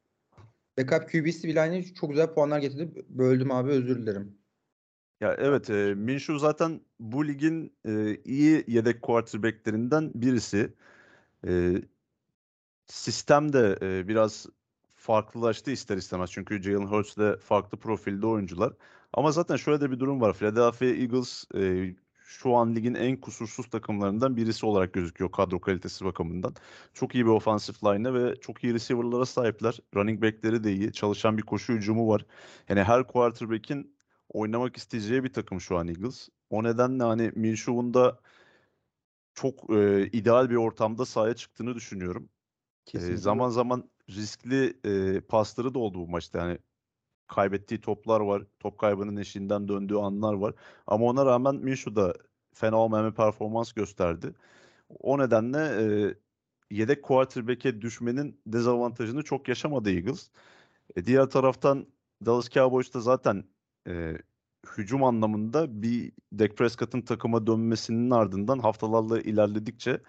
[0.78, 3.04] backup QB'si bile aynı çok güzel puanlar getirdi.
[3.08, 4.38] Böldüm abi özür dilerim.
[5.20, 10.74] Ya evet, e, Minshew zaten bu ligin e, iyi yedek quarterback'lerinden birisi.
[11.46, 11.82] E,
[12.86, 14.46] sistem de e, biraz
[14.94, 16.30] farklılaştı ister istemez.
[16.30, 18.72] Çünkü Jalen Hurts de farklı profilde oyuncular.
[19.12, 20.34] Ama zaten şöyle de bir durum var.
[20.34, 21.94] Philadelphia Eagles e,
[22.30, 26.54] şu an ligin en kusursuz takımlarından birisi olarak gözüküyor kadro kalitesi bakımından.
[26.94, 29.78] Çok iyi bir offensive line'e ve çok iyi receiver'lara sahipler.
[29.94, 30.92] Running back'leri de iyi.
[30.92, 32.26] Çalışan bir koşu hücumu var.
[32.68, 33.96] Yani her quarterback'in
[34.28, 36.28] oynamak isteyeceği bir takım şu an Eagles.
[36.50, 38.20] O nedenle hani Minshew'un da
[39.34, 42.28] çok e, ideal bir ortamda sahaya çıktığını düşünüyorum.
[42.94, 46.38] E, zaman zaman riskli e, pasları da oldu bu maçta.
[46.38, 46.58] Yani
[47.30, 48.42] kaybettiği toplar var.
[48.60, 50.54] Top kaybının eşiğinden döndüğü anlar var.
[50.86, 52.14] Ama ona rağmen Minshew da
[52.54, 54.34] fena olmayan bir performans gösterdi.
[54.88, 56.14] O nedenle e,
[56.70, 60.30] yedek quarterback'e düşmenin dezavantajını çok yaşamadı Eagles.
[60.96, 61.86] E, diğer taraftan
[62.26, 63.44] Dallas Cowboys'ta zaten
[63.88, 64.18] e,
[64.76, 70.00] hücum anlamında bir Dak Prescott'ın takıma dönmesinin ardından haftalarla ilerledikçe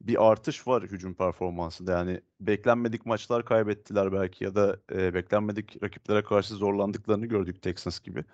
[0.00, 1.92] bir artış var hücum performansında.
[1.92, 8.24] Yani beklenmedik maçlar kaybettiler belki ya da e, beklenmedik rakiplere karşı zorlandıklarını gördük Texans gibi.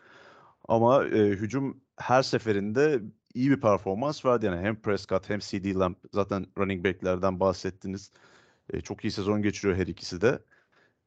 [0.68, 3.00] Ama e, hücum her seferinde
[3.34, 4.46] iyi bir performans verdi.
[4.46, 8.12] Yani hem Prescott hem CD Lamb zaten running back'lerden bahsettiniz.
[8.72, 10.38] E, çok iyi sezon geçiriyor her ikisi de.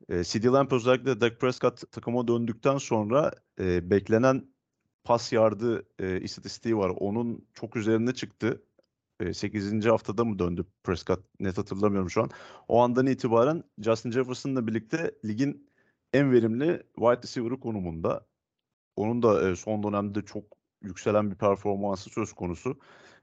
[0.10, 4.48] E, CD Lamb özellikle Dak Prescott takıma döndükten sonra e, beklenen
[5.04, 6.90] pas yardı e, istatistiği var.
[6.90, 8.64] Onun çok üzerine çıktı.
[9.32, 9.86] 8.
[9.86, 12.30] haftada mı döndü Prescott net hatırlamıyorum şu an.
[12.68, 15.70] O andan itibaren Justin Jefferson'la birlikte ligin
[16.14, 18.26] en verimli wide receiver'ı konumunda.
[18.96, 20.44] Onun da son dönemde çok
[20.82, 22.80] yükselen bir performansı söz konusu.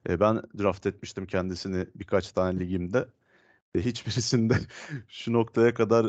[0.08, 3.08] Ben draft etmiştim kendisini birkaç tane ligimde.
[3.76, 4.54] Hiçbirisinde
[5.08, 6.06] şu noktaya kadar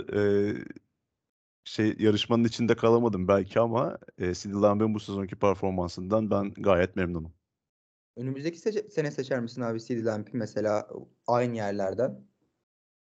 [1.64, 7.34] şey yarışmanın içinde kalamadım belki ama e, CD Lamb'in bu sezonki performansından ben gayet memnunum.
[8.16, 10.90] Önümüzdeki seçe- sene seçer misin abi CD Lamp'i mesela
[11.28, 12.20] aynı yerlerden?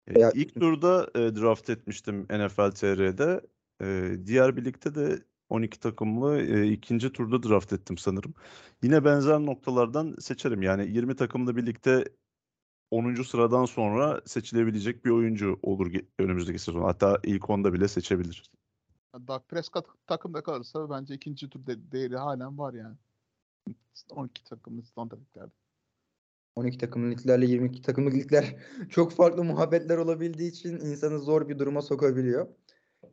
[0.07, 3.41] E, ilk turda e, draft etmiştim NFL TR'de.
[3.83, 8.35] E, diğer birlikte de 12 takımlı e, ikinci turda draft ettim sanırım.
[8.83, 10.63] Yine benzer noktalardan seçerim.
[10.63, 12.05] Yani 20 takımla birlikte
[12.91, 13.25] 10.
[13.25, 16.83] sıradan sonra seçilebilecek bir oyuncu olur önümüzdeki sezon.
[16.83, 18.51] Hatta ilk 10'da bile seçebilir.
[19.29, 22.97] Dak Prescott takımda kalırsa bence ikinci tur de- değeri halen var yani.
[24.11, 25.53] 12 takımlı standart liglerde.
[26.57, 28.57] 12 takımlı liglerle 22 takımlı ligler
[28.91, 32.49] çok farklı muhabbetler olabildiği için insanı zor bir duruma sokabiliyor.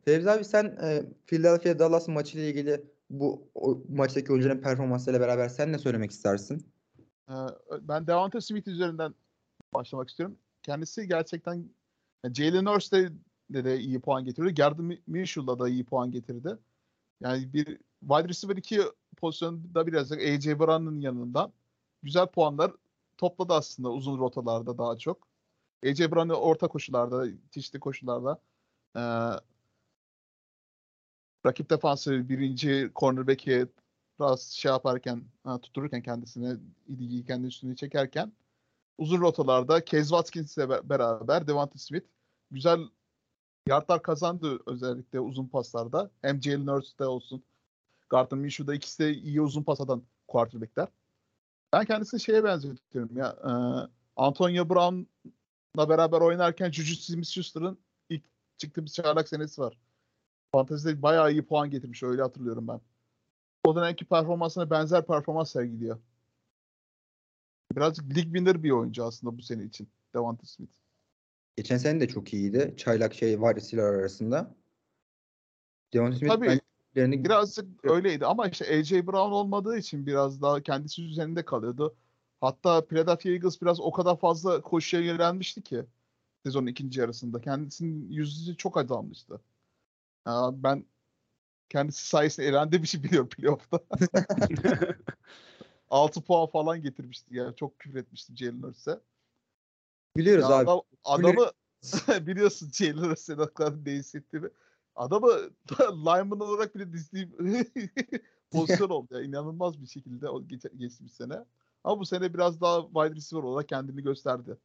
[0.04, 5.48] Fevzi abi sen e, Philadelphia Dallas maçı ile ilgili bu o, maçtaki oyuncuların performansıyla beraber
[5.48, 6.66] sen ne söylemek istersin?
[7.30, 7.32] Ee,
[7.80, 9.14] ben Devonta Smith üzerinden
[9.74, 10.38] başlamak istiyorum.
[10.62, 11.54] Kendisi gerçekten
[12.24, 13.12] yani Jalen Hurst'e
[13.50, 14.54] de, de iyi puan getirdi.
[14.54, 16.58] Gardner Minshew'la da iyi puan getirdi.
[17.20, 18.80] Yani bir wide receiver 2
[19.24, 21.52] pozisyonunda biraz AJ Brown'un yanından
[22.02, 22.72] güzel puanlar
[23.16, 25.28] topladı aslında uzun rotalarda daha çok.
[25.86, 28.40] AJ Brown'u orta koşularda, çeşitli koşularda
[28.96, 29.00] ee,
[31.46, 33.66] rakip defansı birinci cornerback'i
[34.20, 36.56] biraz şey yaparken, ha, tuttururken kendisine
[36.88, 38.32] ilgiyi kendi üstüne çekerken
[38.98, 42.06] uzun rotalarda Kez Watkins'le be- beraber Devonta Smith
[42.50, 42.80] güzel
[43.66, 46.10] yardlar kazandı özellikle uzun paslarda.
[46.22, 47.42] Hem Jalen Hurts'te olsun,
[48.08, 50.88] Gardner Minshew'da ikisi de iyi uzun pas atan quarterback'ler.
[51.72, 53.28] Ben kendisini şeye benzetiyorum ya.
[53.28, 53.50] E,
[54.16, 58.22] Antonio Brown'la beraber oynarken Juju Smith-Schuster'ın ilk
[58.58, 59.78] çıktığı bir çaylak senesi var.
[60.52, 62.80] Fantezide bayağı iyi puan getirmiş öyle hatırlıyorum ben.
[63.64, 65.98] O dönemki performansına benzer performans sergiliyor.
[67.76, 70.74] Birazcık lig winner bir oyuncu aslında bu sene için Devonta Smith.
[71.56, 72.74] Geçen sene de çok iyiydi.
[72.76, 74.54] Çaylak şey var receiver arasında.
[75.92, 76.60] Devonta Smith Tabii.
[76.96, 81.94] Bence Birazcık öyleydi ama işte AJ Brown olmadığı için biraz daha kendisi üzerinde kalıyordu.
[82.40, 85.84] Hatta Philadelphia Eagles biraz o kadar fazla koşuya yönelmişti ki
[86.44, 87.40] sezonun ikinci yarısında.
[87.40, 89.40] Kendisinin yüzü çok azalmıştı.
[90.24, 90.84] Aa, ben
[91.68, 93.80] kendisi sayesinde elendi bir şey biliyorum playoff'ta.
[95.90, 97.56] 6 puan falan getirmişti yani.
[97.56, 99.00] Çok küfür etmiştim Jalen Hurts'e.
[100.16, 100.70] biliyoruz Ya abi.
[100.70, 101.50] adam, adamı
[102.26, 104.50] biliyorsun Jalen Hurts'e ne kadar ne.
[104.96, 105.28] Adamı
[105.80, 107.32] lineman olarak bile dizdiğim
[108.50, 109.14] pozisyon oldu.
[109.14, 109.22] Ya.
[109.22, 111.44] İnanılmaz bir şekilde o geç, geçmiş sene.
[111.84, 114.56] Ama bu sene biraz daha wide receiver olarak kendini gösterdi.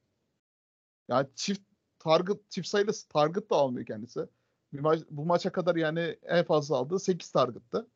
[1.08, 1.62] Yani çift
[2.00, 4.28] target, çift sayılı target da almıyor kendisi.
[4.74, 7.88] Bir maç, bu maça kadar yani en fazla aldığı 8 target'tı.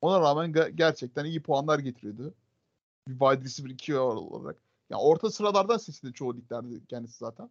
[0.00, 2.34] Ona rağmen ge- gerçekten iyi puanlar getiriyordu.
[3.08, 4.56] Bir wide receiver 2 olarak.
[4.90, 7.50] Yani orta sıralardan seçildi çoğu liglerde kendisi zaten.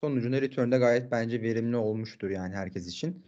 [0.00, 3.24] Sonucunda return'de gayet bence verimli olmuştur yani herkes için.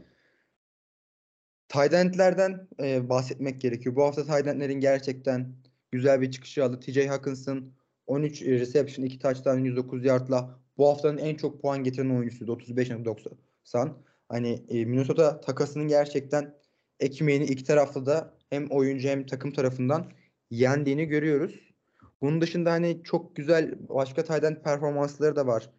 [1.68, 3.96] Tight end'lerden e, bahsetmek gerekiyor.
[3.96, 5.54] Bu hafta tight end'lerin gerçekten
[5.92, 6.80] güzel bir çıkışı aldı.
[6.80, 7.72] TJ Hawkinson
[8.06, 12.52] 13 reception, 2 touchdown, 109 yardla bu haftanın en çok puan getiren oyuncusuydu.
[12.52, 13.90] 35.90.
[14.28, 16.54] Hani e, Minnesota takasının gerçekten
[17.00, 20.12] ekmeğini iki taraflı da hem oyuncu hem takım tarafından
[20.50, 21.74] yendiğini görüyoruz.
[22.20, 25.70] Bunun dışında hani çok güzel başka end performansları da var.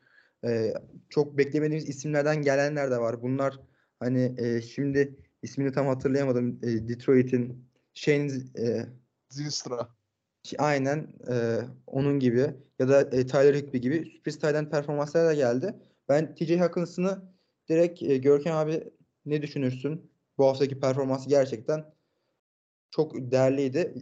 [0.48, 0.74] Ee,
[1.10, 3.22] çok beklemediğimiz isimlerden gelenler de var.
[3.22, 3.60] Bunlar
[4.00, 6.60] hani e, şimdi ismini tam hatırlayamadım.
[6.64, 8.86] E, Detroit'in Shane e,
[9.30, 9.90] Zinstra.
[10.58, 15.34] aynen e, onun gibi ya da e, Tyler Higby gibi sürpriz tight end performansları da
[15.34, 15.76] geldi.
[16.10, 17.22] Ben TJ Hawkinson'ı
[17.70, 18.84] direkt e, Görkem abi
[19.26, 20.12] ne düşünürsün?
[20.38, 21.86] Bu haftaki performansı gerçekten
[22.92, 23.94] çok değerliydi.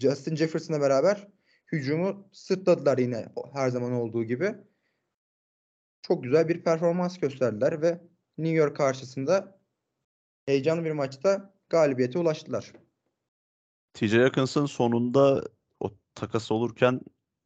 [0.00, 1.28] Justin Jefferson'la beraber
[1.72, 4.54] hücumu sırtladılar yine her zaman olduğu gibi.
[6.08, 8.00] Çok güzel bir performans gösterdiler ve
[8.38, 9.60] New York karşısında
[10.46, 12.72] heyecanlı bir maçta galibiyete ulaştılar.
[13.94, 15.44] TJ Hawkinson sonunda
[15.80, 17.00] o takas olurken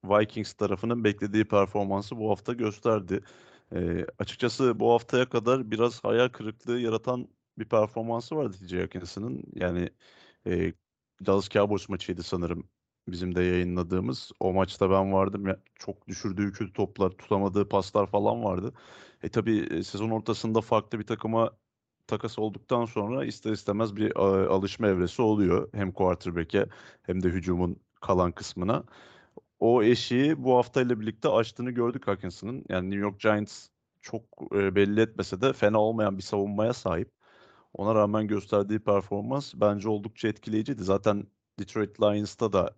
[0.05, 3.21] Vikings tarafının beklediği performansı bu hafta gösterdi.
[3.75, 9.43] Ee, açıkçası bu haftaya kadar biraz hayal kırıklığı yaratan bir performansı vardı TJ Hawkinson'ın.
[9.55, 9.91] Yani
[10.47, 10.73] e,
[11.27, 12.69] Dallas Cowboys maçıydı sanırım
[13.13, 14.33] bizim de yayınladığımız.
[14.41, 15.47] O maçta ben vardım.
[15.47, 18.75] Ya, çok düşürdüğü kötü toplar, tutamadığı paslar falan vardı.
[19.23, 21.59] E tabii e, sezon ortasında farklı bir takıma
[22.07, 25.69] takas olduktan sonra ister istemez bir a, alışma evresi oluyor.
[25.75, 26.67] Hem quarterback'e
[27.03, 28.85] hem de hücumun kalan kısmına.
[29.61, 32.65] O eşiği bu haftayla birlikte açtığını gördük Hawkinson'ın.
[32.69, 33.69] Yani New York Giants
[34.03, 37.13] çok e, belli etmese de fena olmayan bir savunmaya sahip.
[37.75, 40.85] Ona rağmen gösterdiği performans bence oldukça etkileyiciydi.
[40.85, 41.27] Zaten
[41.59, 42.77] Detroit Lions'ta da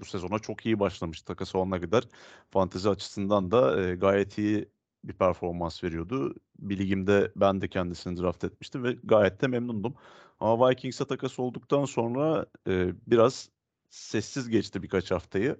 [0.00, 2.04] bu sezona çok iyi başlamış takas olana kadar.
[2.50, 4.68] Fantezi açısından da e, gayet iyi
[5.04, 6.34] bir performans veriyordu.
[6.58, 9.94] Bir ligimde ben de kendisini draft etmiştim ve gayet de memnundum.
[10.40, 13.50] Ama Vikings'e takas olduktan sonra e, biraz
[13.90, 15.56] sessiz geçti birkaç haftayı.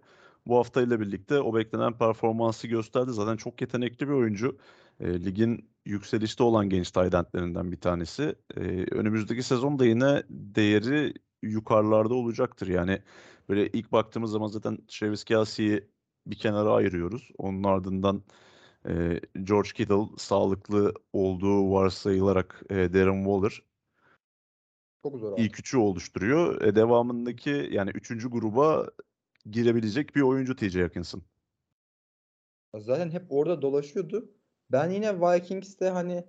[0.46, 3.12] Bu haftayla birlikte o beklenen performansı gösterdi.
[3.12, 4.58] Zaten çok yetenekli bir oyuncu.
[5.00, 8.34] E, ligin yükselişte olan genç tight endlerinden bir tanesi.
[8.56, 12.66] Ee, önümüzdeki sezonda yine değeri yukarılarda olacaktır.
[12.66, 13.02] Yani
[13.50, 15.88] böyle ilk baktığımız zaman zaten Travis Kelce'yi
[16.26, 17.30] bir kenara ayırıyoruz.
[17.38, 18.22] Onun ardından
[18.88, 23.62] e, George Kittle sağlıklı olduğu varsayılarak e, Darren Waller
[25.02, 25.42] Çok zor abi.
[25.42, 26.62] ilk üçü oluşturuyor.
[26.62, 28.90] E, devamındaki yani üçüncü gruba
[29.50, 31.22] girebilecek bir oyuncu TJ Hawkinson.
[32.78, 34.30] Zaten hep orada dolaşıyordu.
[34.72, 36.24] Ben yine Vikings'te hani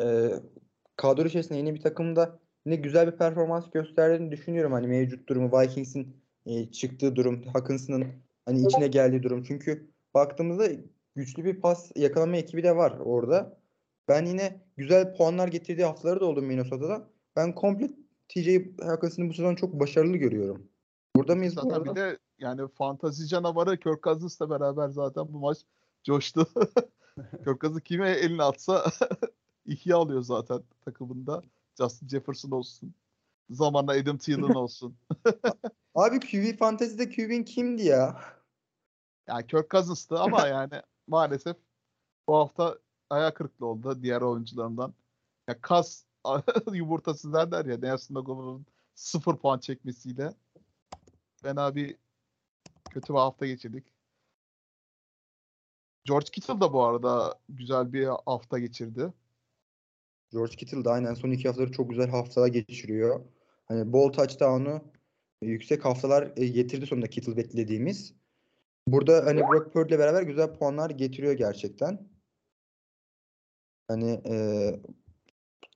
[0.00, 0.30] e,
[0.96, 4.72] kadro içerisinde yeni bir takımda yine güzel bir performans gösterdiğini düşünüyorum.
[4.72, 8.06] Hani mevcut durumu Vikings'in e, çıktığı durum, Hawkinson'ın
[8.44, 9.42] hani içine geldiği durum.
[9.42, 10.68] Çünkü baktığımızda
[11.16, 13.58] güçlü bir pas yakalama ekibi de var orada.
[14.08, 17.10] Ben yine güzel puanlar getirdiği haftaları da oldu Minnesota'da.
[17.36, 17.88] Ben komple
[18.28, 18.48] TJ
[18.82, 20.68] Hawkinson'ı bu sezon çok başarılı görüyorum.
[21.16, 21.90] Burada mıyız bu Zaten arada?
[21.90, 25.58] bir de yani fantazi canavarı Kirk Cousins'la beraber zaten bu maç
[26.04, 26.46] coştu.
[27.44, 28.84] Kirk Cousins kime elini atsa
[29.66, 31.42] ihya alıyor zaten takımında.
[31.78, 32.94] Justin Jefferson olsun.
[33.50, 34.96] Zamanla Adam Thielen olsun.
[35.94, 38.20] Abi QB Fantasy'de QB'in kimdi ya?
[39.28, 41.56] Yani Kirk Cousins'tı ama yani maalesef
[42.28, 42.78] bu hafta
[43.10, 44.94] ayağı kırıklı oldu diğer oyuncularından.
[45.48, 46.04] Ya kas
[46.72, 50.34] yumurtası derler ya Nelson Aguilar'ın sıfır puan çekmesiyle.
[51.42, 51.96] Fena bir
[52.90, 53.84] kötü bir hafta geçirdik.
[56.04, 59.12] George Kittle da bu arada güzel bir hafta geçirdi.
[60.32, 63.24] George Kittle da aynen son iki haftaları çok güzel haftalar geçiriyor.
[63.64, 64.93] Hani bol touchdown'u
[65.50, 68.14] yüksek haftalar e, getirdi sonunda Kittle beklediğimiz.
[68.88, 72.08] Burada hani Brock Purdy ile beraber güzel puanlar getiriyor gerçekten.
[73.88, 74.34] Hani e,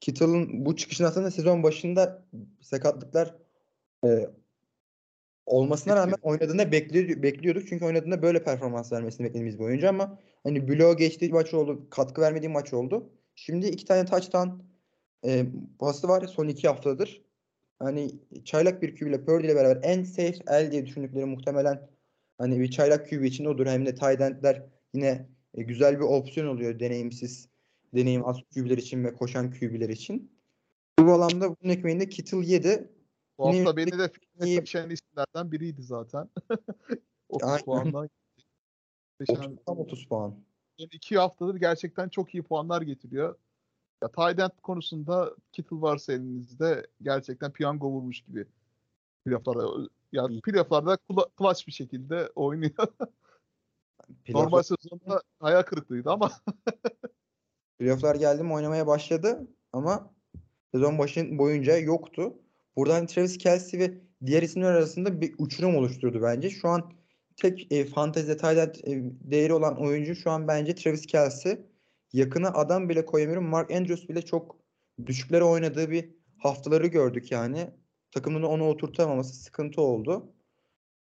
[0.01, 2.27] Kittle'ın bu çıkışın aslında sezon başında
[2.61, 3.35] sakatlıklar
[4.05, 4.31] e,
[5.47, 7.69] olmasına rağmen oynadığında bekliyor, bekliyorduk.
[7.69, 11.91] Çünkü oynadığında böyle performans vermesini beklediğimiz bir oyuncu ama hani bloğa geçtiği maç oldu.
[11.91, 13.11] Katkı vermediği maç oldu.
[13.35, 14.49] Şimdi iki tane touchdown
[15.25, 15.47] e,
[15.79, 17.28] pası var son iki haftadır.
[17.79, 18.11] Hani
[18.45, 21.89] çaylak bir QB ile Purdy ile beraber en safe el diye düşündükleri muhtemelen
[22.39, 23.67] hani bir çaylak QB için odur.
[23.67, 27.49] Hem de tight endler yine e, güzel bir opsiyon oluyor deneyimsiz,
[27.95, 30.33] deneyim az QB'ler için ve koşan QB'ler için.
[30.99, 32.93] Bu alanda bunun ekmeğinde Kittle yedi.
[33.39, 36.29] Bu Yine hafta beni de fitness düşen isimlerden biriydi zaten.
[37.29, 37.65] 30 Aynen.
[37.65, 38.11] puandan.
[39.21, 39.37] 30,
[39.67, 40.31] tam 30 puan.
[40.79, 43.37] son iki haftadır gerçekten çok iyi puanlar getiriyor.
[44.03, 48.47] Ya tight end konusunda Kittle varsa elinizde gerçekten piyango vurmuş gibi.
[49.25, 50.41] Playoff'larda ya İyi.
[50.41, 52.73] playoff'larda kula- clutch bir şekilde oynuyor.
[54.29, 56.33] Normal Playoff'lar, sezonda hayal kırıklığıydı ama
[57.79, 60.15] playoff'lar geldi mi oynamaya başladı ama
[60.73, 62.35] sezon başın boyunca yoktu.
[62.77, 63.95] Buradan Travis Kelce ve
[64.27, 66.51] diğer isimler arasında bir uçurum oluşturdu bence.
[66.51, 66.93] Şu an
[67.37, 71.68] tek e, fantezi end, e, değeri olan oyuncu şu an bence Travis Kelce.
[72.13, 73.49] Yakına adam bile koyamıyorum.
[73.49, 74.57] Mark Andrews bile çok
[75.07, 77.71] düşüklere oynadığı bir haftaları gördük yani.
[78.11, 80.33] Takımın onu oturtamaması sıkıntı oldu.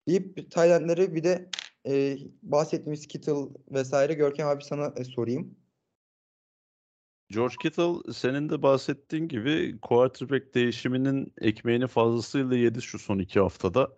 [0.07, 1.49] Deyip endleri bir de
[1.87, 5.55] e, bahsettiğimiz Kittle vesaire Görkem abi sana e, sorayım.
[7.29, 13.95] George Kittle senin de bahsettiğin gibi quarterback değişiminin ekmeğini fazlasıyla yedi şu son iki haftada.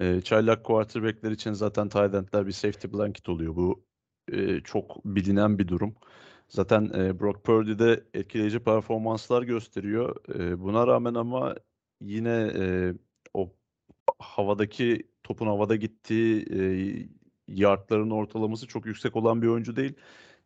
[0.00, 3.56] Ee, çaylak quarterbackler için zaten tight bir safety blanket oluyor.
[3.56, 3.84] Bu
[4.32, 5.94] e, çok bilinen bir durum.
[6.52, 10.16] Zaten e, Brock Purdy de etkileyici performanslar gösteriyor.
[10.34, 11.54] E, buna rağmen ama
[12.00, 12.94] yine e,
[13.34, 13.52] o
[14.18, 16.62] havadaki topun havada gittiği e,
[17.48, 19.94] yardların ortalaması çok yüksek olan bir oyuncu değil.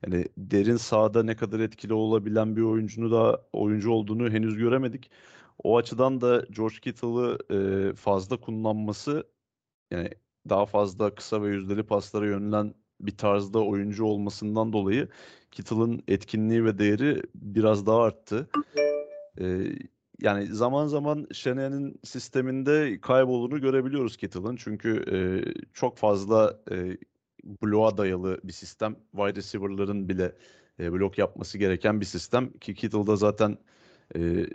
[0.07, 5.11] Yani derin sahada ne kadar etkili olabilen bir oyuncunu da oyuncu olduğunu henüz göremedik.
[5.65, 7.39] O açıdan da George Kittle'ı
[7.91, 9.31] e, fazla kullanması
[9.91, 10.11] yani
[10.49, 15.09] daha fazla kısa ve yüzdeli paslara yönelen bir tarzda oyuncu olmasından dolayı
[15.51, 18.49] Kittle'ın etkinliği ve değeri biraz daha arttı.
[19.41, 19.73] E,
[20.21, 24.57] yani zaman zaman Shanahan'ın sisteminde kaybolduğunu görebiliyoruz Kittle'ın.
[24.57, 25.17] Çünkü e,
[25.73, 26.97] çok fazla e,
[27.63, 28.97] bloğa dayalı bir sistem.
[29.13, 30.33] Wide receiver'ların bile
[30.81, 32.53] e, blok yapması gereken bir sistem.
[32.53, 33.59] Ki Kittle'da zaten
[34.17, 34.47] e,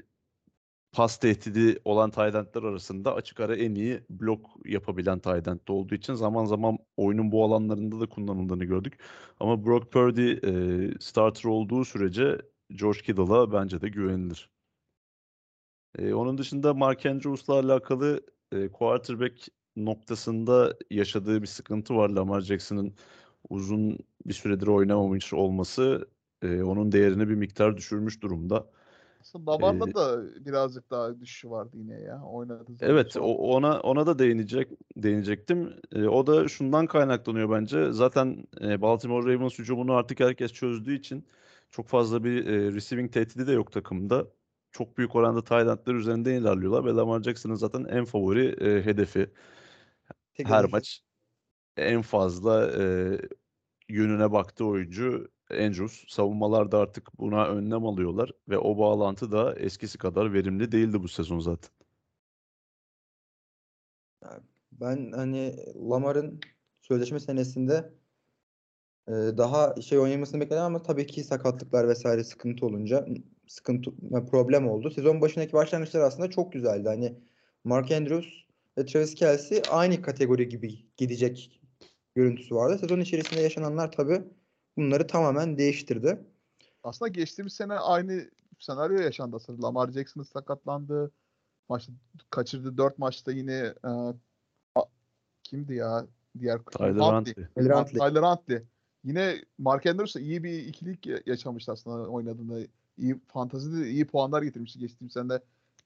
[0.92, 6.46] pas tehdidi olan endler arasında açık ara en iyi blok yapabilen end olduğu için zaman
[6.46, 9.00] zaman oyunun bu alanlarında da kullanıldığını gördük.
[9.40, 12.42] Ama Brock Purdy e, starter olduğu sürece
[12.76, 14.50] George Kittle'a bence de güvenilir.
[15.98, 22.10] E, onun dışında Mark Andrews'la alakalı e, quarterback noktasında yaşadığı bir sıkıntı var.
[22.10, 22.96] Lamar Jackson'ın
[23.50, 26.10] uzun bir süredir oynamamış olması
[26.42, 28.72] e, onun değerini bir miktar düşürmüş durumda.
[29.22, 32.18] Aslında Lamar'da Ee, da birazcık daha düşüşü vardı yine ya.
[32.18, 35.74] Zaman Evet, o, ona ona da değinecek değinecektim.
[35.92, 37.92] E, o da şundan kaynaklanıyor bence.
[37.92, 41.28] Zaten e, Baltimore Ravens hücumunu artık herkes çözdüğü için
[41.72, 44.28] çok fazla bir e, receiving tehdidi de yok takımda.
[44.72, 49.30] Çok büyük oranda Taylandlar üzerinde ilerliyorlar ve Lamar Jackson'ın zaten en favori e, hedefi.
[50.34, 51.02] Tek Her maç
[51.78, 53.18] en fazla e,
[53.90, 56.04] yönüne baktığı oyuncu Andrews.
[56.08, 61.08] Savunmalar da artık buna önlem alıyorlar ve o bağlantı da eskisi kadar verimli değildi bu
[61.08, 61.70] sezon zaten.
[64.72, 65.56] Ben hani
[65.90, 66.40] Lamar'ın
[66.82, 67.94] sözleşme senesinde
[69.08, 73.06] e, daha şey oynamasını bekledim ama tabii ki sakatlıklar vesaire sıkıntı olunca
[73.48, 73.92] sıkıntı
[74.32, 74.92] problem oldu.
[74.92, 76.88] Sezon başındaki başlangıçlar aslında çok güzeldi.
[76.90, 77.16] Hani
[77.64, 78.30] Mark Andrews
[78.78, 81.62] ve Travis Kelce aynı kategori gibi gidecek
[82.16, 82.78] görüntüsü vardı.
[82.78, 84.24] Sezon içerisinde yaşananlar tabii
[84.78, 86.22] bunları tamamen değiştirdi.
[86.84, 89.68] Aslında geçtiğimiz sene aynı senaryo yaşandı aslında.
[89.68, 91.12] Lamar Jackson sakatlandı.
[91.70, 91.94] Maçta
[92.30, 92.78] kaçırdı.
[92.78, 93.90] Dört maçta yine e,
[94.76, 94.86] a-
[95.44, 96.06] kimdi ya?
[96.40, 97.12] Diğer Tyler Huntley.
[97.16, 97.46] Huntley.
[97.56, 98.10] Tyler Huntley.
[98.10, 98.64] Tyler Huntley.
[99.04, 102.60] Yine Mark Andrews da iyi bir ikilik ya- yaşamıştı aslında oynadığında.
[102.98, 104.80] İyi fantazide de iyi puanlar getirmişti.
[104.80, 105.40] Geçtiğim sene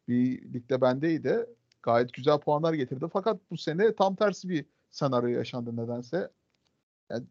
[0.08, 1.46] bir ligde bendeydi.
[1.84, 3.06] Gayet güzel puanlar getirdi.
[3.14, 6.32] Fakat bu sene tam tersi bir senaryo yaşandı nedense.
[7.12, 7.26] Yani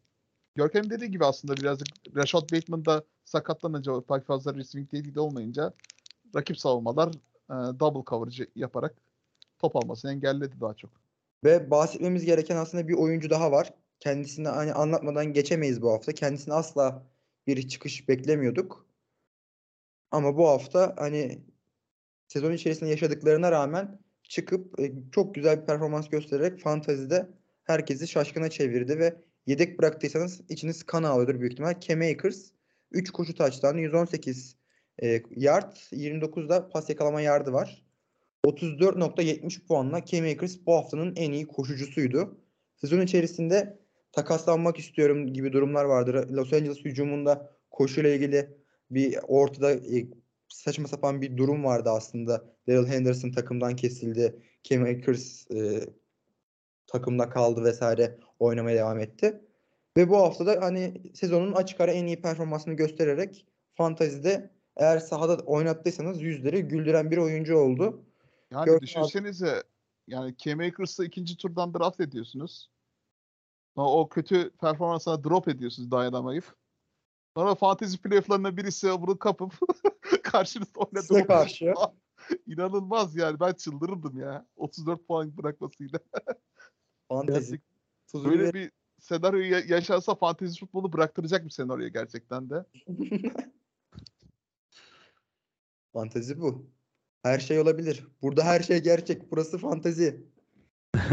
[0.54, 5.72] Görkem dediği gibi aslında birazcık Rashad Bateman da sakatlanınca pek fazla receiving tehdidi olmayınca
[6.36, 7.08] rakip savunmalar
[7.50, 8.94] e, double coverage yaparak
[9.58, 10.90] top almasını engelledi daha çok.
[11.44, 13.74] Ve bahsetmemiz gereken aslında bir oyuncu daha var.
[14.00, 16.12] Kendisini hani anlatmadan geçemeyiz bu hafta.
[16.12, 17.06] Kendisini asla
[17.46, 18.86] bir çıkış beklemiyorduk.
[20.10, 21.42] Ama bu hafta hani
[22.28, 27.28] sezon içerisinde yaşadıklarına rağmen çıkıp e, çok güzel bir performans göstererek fantazide
[27.64, 29.16] herkesi şaşkına çevirdi ve
[29.46, 31.80] yedek bıraktıysanız içiniz kan ağlıyordur büyük ihtimal.
[31.80, 32.50] Cam Akers
[32.92, 34.56] 3 koşu taçtan 118
[35.02, 37.84] e, yard 29'da pas yakalama yardı var.
[38.44, 42.38] 34.70 puanla Cam Akers bu haftanın en iyi koşucusuydu.
[42.76, 43.78] Sezon içerisinde
[44.12, 46.30] takaslanmak istiyorum gibi durumlar vardır.
[46.30, 48.50] Los Angeles hücumunda koşuyla ilgili
[48.90, 50.06] bir ortada e,
[50.48, 52.44] saçma sapan bir durum vardı aslında.
[52.68, 54.42] Daryl Henderson takımdan kesildi.
[54.62, 55.80] Cam Akers e,
[56.86, 59.40] takımda kaldı vesaire oynamaya devam etti.
[59.96, 65.36] Ve bu hafta da hani sezonun açık ara en iyi performansını göstererek fantazide eğer sahada
[65.36, 68.04] oynattıysanız yüzleri güldüren bir oyuncu oldu.
[68.50, 69.62] Yani abi- düşünsenize
[70.06, 72.70] yani Cam Akers'ı ikinci turdan draft ediyorsunuz.
[73.74, 76.44] Sonra o kötü performansına drop ediyorsunuz dayanamayıp.
[77.36, 79.52] Sonra fantasy playoff'larına birisi bunu kapıp
[80.22, 81.02] karşınızda oynadı.
[81.02, 81.74] Size karşı.
[82.46, 84.46] İnanılmaz yani ben çıldırırdım ya.
[84.56, 85.98] 34 puan bırakmasıyla.
[87.08, 87.60] Fantezi.
[88.14, 92.64] Tuzunu Böyle bir senaryo ya- yaşansa fantezi futbolu bıraktıracak bir senaryo gerçekten de.
[95.92, 96.70] Fantezi bu.
[97.22, 98.06] Her şey olabilir.
[98.22, 99.30] Burada her şey gerçek.
[99.30, 100.26] Burası fantezi.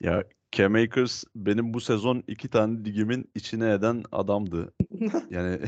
[0.00, 4.72] Ya Cam Akers benim bu sezon iki tane ligimin içine eden adamdı.
[5.30, 5.60] Yani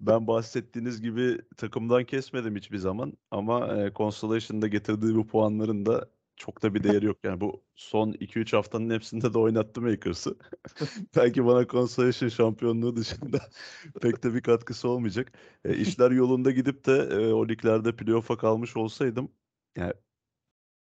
[0.00, 6.08] ben bahsettiğiniz gibi takımdan kesmedim hiçbir zaman ama e, Constellation'da getirdiği bu puanların da
[6.42, 7.18] çok da bir değeri yok.
[7.24, 10.36] Yani bu son 2-3 haftanın hepsinde de oynattım Akers'ı.
[11.16, 13.38] Belki bana Constellation şampiyonluğu dışında
[14.02, 15.32] pek de bir katkısı olmayacak.
[15.64, 19.32] E, işler yolunda gidip de e, o liglerde playoff'a kalmış olsaydım
[19.76, 19.92] yani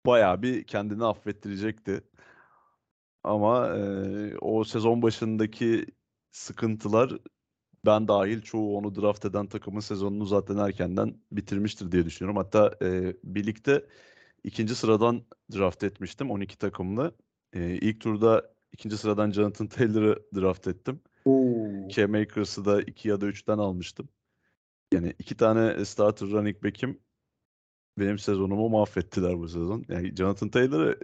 [0.07, 2.00] bayağı bir kendini affettirecekti.
[3.24, 5.86] Ama e, o sezon başındaki
[6.30, 7.18] sıkıntılar
[7.86, 12.36] ben dahil çoğu onu draft eden takımın sezonunu zaten erkenden bitirmiştir diye düşünüyorum.
[12.36, 13.86] Hatta e, birlikte
[14.47, 17.16] ikinci sıradan draft etmiştim 12 takımlı.
[17.53, 21.01] E, ilk turda ikinci sıradan Jonathan Taylor'ı draft ettim.
[21.24, 21.88] Oo.
[21.88, 24.09] Cam Akers'ı da 2 ya da 3'ten almıştım.
[24.92, 27.01] Yani iki tane starter running back'im
[27.99, 29.84] benim sezonumu mahvettiler bu sezon.
[29.88, 31.01] Yani Jonathan Taylor'ı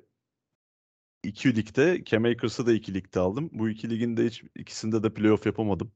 [1.24, 3.50] iki ligde, Cam Akers'ı da iki ligde aldım.
[3.52, 5.92] Bu iki ligin de hiç ikisinde de playoff yapamadım.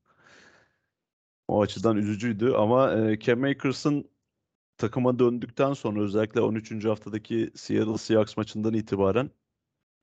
[1.49, 4.11] O açıdan üzücüydü ama e, Cam Akers'ın
[4.79, 6.85] takıma döndükten sonra özellikle 13.
[6.85, 9.31] haftadaki Seattle Seahawks maçından itibaren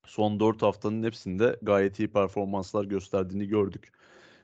[0.06, 3.92] son 4 haftanın hepsinde gayet iyi performanslar gösterdiğini gördük.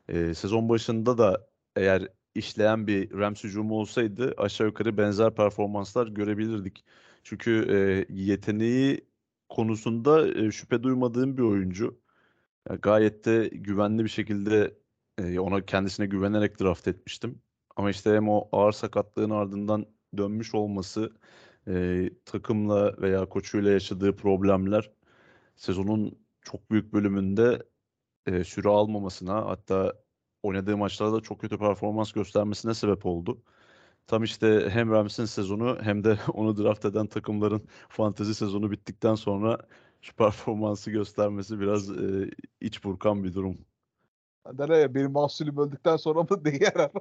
[0.09, 6.85] E, sezon başında da eğer işleyen bir Rams hücumu olsaydı aşağı yukarı benzer performanslar görebilirdik.
[7.23, 9.07] Çünkü e, yeteneği
[9.49, 12.01] konusunda e, şüphe duymadığım bir oyuncu.
[12.69, 14.77] Ya gayet de güvenli bir şekilde
[15.17, 17.41] e, ona kendisine güvenerek draft etmiştim.
[17.75, 19.85] Ama işte hem o ağır sakatlığın ardından
[20.17, 21.13] dönmüş olması,
[21.67, 24.91] e, takımla veya koçuyla yaşadığı problemler
[25.55, 27.63] sezonun çok büyük bölümünde
[28.25, 29.93] e, süre almamasına hatta
[30.43, 33.41] oynadığı maçlarda çok kötü performans göstermesine sebep oldu.
[34.07, 39.57] Tam işte hem Rams'in sezonu hem de onu draft eden takımların fantezi sezonu bittikten sonra
[40.01, 42.31] şu performansı göstermesi biraz e,
[42.61, 43.57] iç burkan bir durum.
[44.53, 46.91] Derler ya benim mahsulüm öldükten sonra mı diye yarar.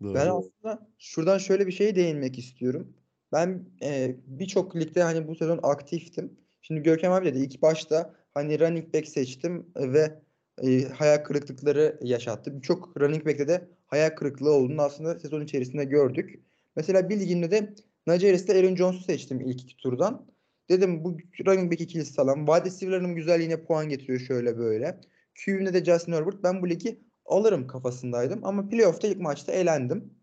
[0.00, 0.36] Ben Doğru.
[0.38, 2.96] aslında şuradan şöyle bir şeye değinmek istiyorum.
[3.32, 6.36] Ben e, birçok ligde hani bu sezon aktiftim.
[6.62, 10.22] Şimdi Görkem abi dedi ilk başta hani running back seçtim ve
[10.62, 12.56] e, hayal kırıklıkları yaşattı.
[12.56, 16.40] Birçok running back'te de hayal kırıklığı olduğunu aslında sezon içerisinde gördük.
[16.76, 17.74] Mesela bir ligimde de
[18.06, 20.26] Najeris'te Aaron Jones'u seçtim ilk iki turdan.
[20.68, 22.46] Dedim bu running back ikilisi sağlam.
[22.46, 25.00] Wide receiver'larım güzel yine puan getiriyor şöyle böyle.
[25.44, 26.42] QB'mde de Justin Herbert.
[26.42, 28.44] Ben bu ligi alırım kafasındaydım.
[28.44, 30.14] Ama playoff'ta ilk maçta elendim.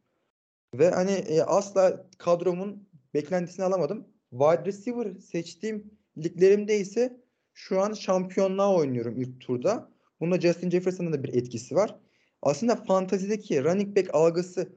[0.73, 4.07] Ve hani e, asla kadromun beklentisini alamadım.
[4.29, 7.23] Wide receiver seçtiğim liglerimde ise
[7.53, 9.91] şu an şampiyonluğa oynuyorum ilk turda.
[10.19, 11.99] Bunda Justin Jefferson'ın da bir etkisi var.
[12.41, 14.69] Aslında fantazideki running back algısı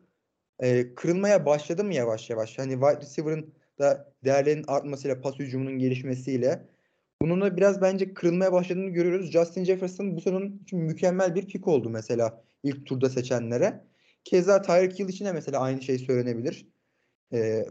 [0.58, 2.58] e, kırılmaya başladı mı yavaş yavaş?
[2.58, 6.68] Hani wide receiver'ın da değerlerinin artmasıyla, pas hücumunun gelişmesiyle
[7.30, 9.30] bununla biraz bence kırılmaya başladığını görüyoruz.
[9.30, 13.84] Justin Jefferson bu sezon için mükemmel bir pick oldu mesela ilk turda seçenlere.
[14.24, 16.66] Keza Tyreek Hill için de mesela aynı şey söylenebilir.
[17.32, 17.66] Ee,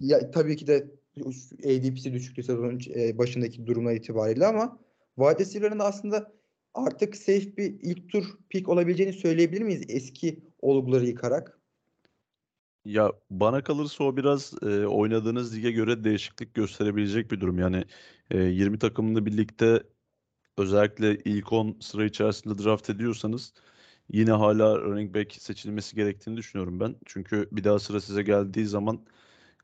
[0.00, 0.90] ya, tabii ki de
[1.64, 4.78] ADP'si düşüktü sezonun e, başındaki durumlar itibariyle ama
[5.18, 6.32] wide da aslında
[6.74, 11.60] artık safe bir ilk tur pick olabileceğini söyleyebilir miyiz eski olguları yıkarak?
[12.84, 17.58] Ya bana kalırsa o biraz e, oynadığınız lige göre değişiklik gösterebilecek bir durum.
[17.58, 17.84] Yani
[18.30, 19.82] e, 20 takımlı birlikte
[20.58, 23.54] özellikle ilk 10 sıra içerisinde draft ediyorsanız
[24.12, 26.96] yine hala running back seçilmesi gerektiğini düşünüyorum ben.
[27.06, 29.06] Çünkü bir daha sıra size geldiği zaman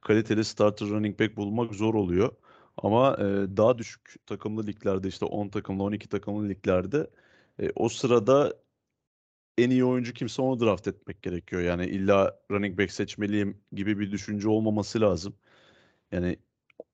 [0.01, 2.33] kaliteli starter running back bulmak zor oluyor.
[2.77, 3.23] Ama e,
[3.57, 7.11] daha düşük takımlı liglerde işte 10 takımlı 12 takımlı liglerde
[7.61, 8.55] e, o sırada
[9.65, 11.63] en iyi oyuncu kimse onu draft etmek gerekiyor.
[11.63, 15.37] Yani illa running back seçmeliyim gibi bir düşünce olmaması lazım.
[16.13, 16.37] Yani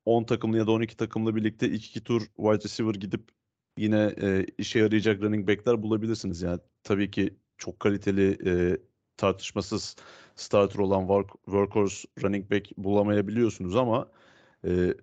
[0.05, 3.31] 10 takımlı ya da 12 takımlı birlikte 2-2 tur wide receiver gidip
[3.79, 6.43] yine e, işe yarayacak running back'ler bulabilirsiniz.
[6.43, 8.79] Yani tabii ki çok kaliteli e,
[9.17, 9.97] tartışmasız
[10.37, 14.11] starter olan work, workhorse running back bulamayabiliyorsunuz ama
[14.67, 14.95] e,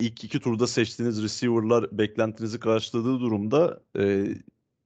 [0.00, 4.26] ilk iki turda seçtiğiniz receiver'lar beklentinizi karşıladığı durumda e,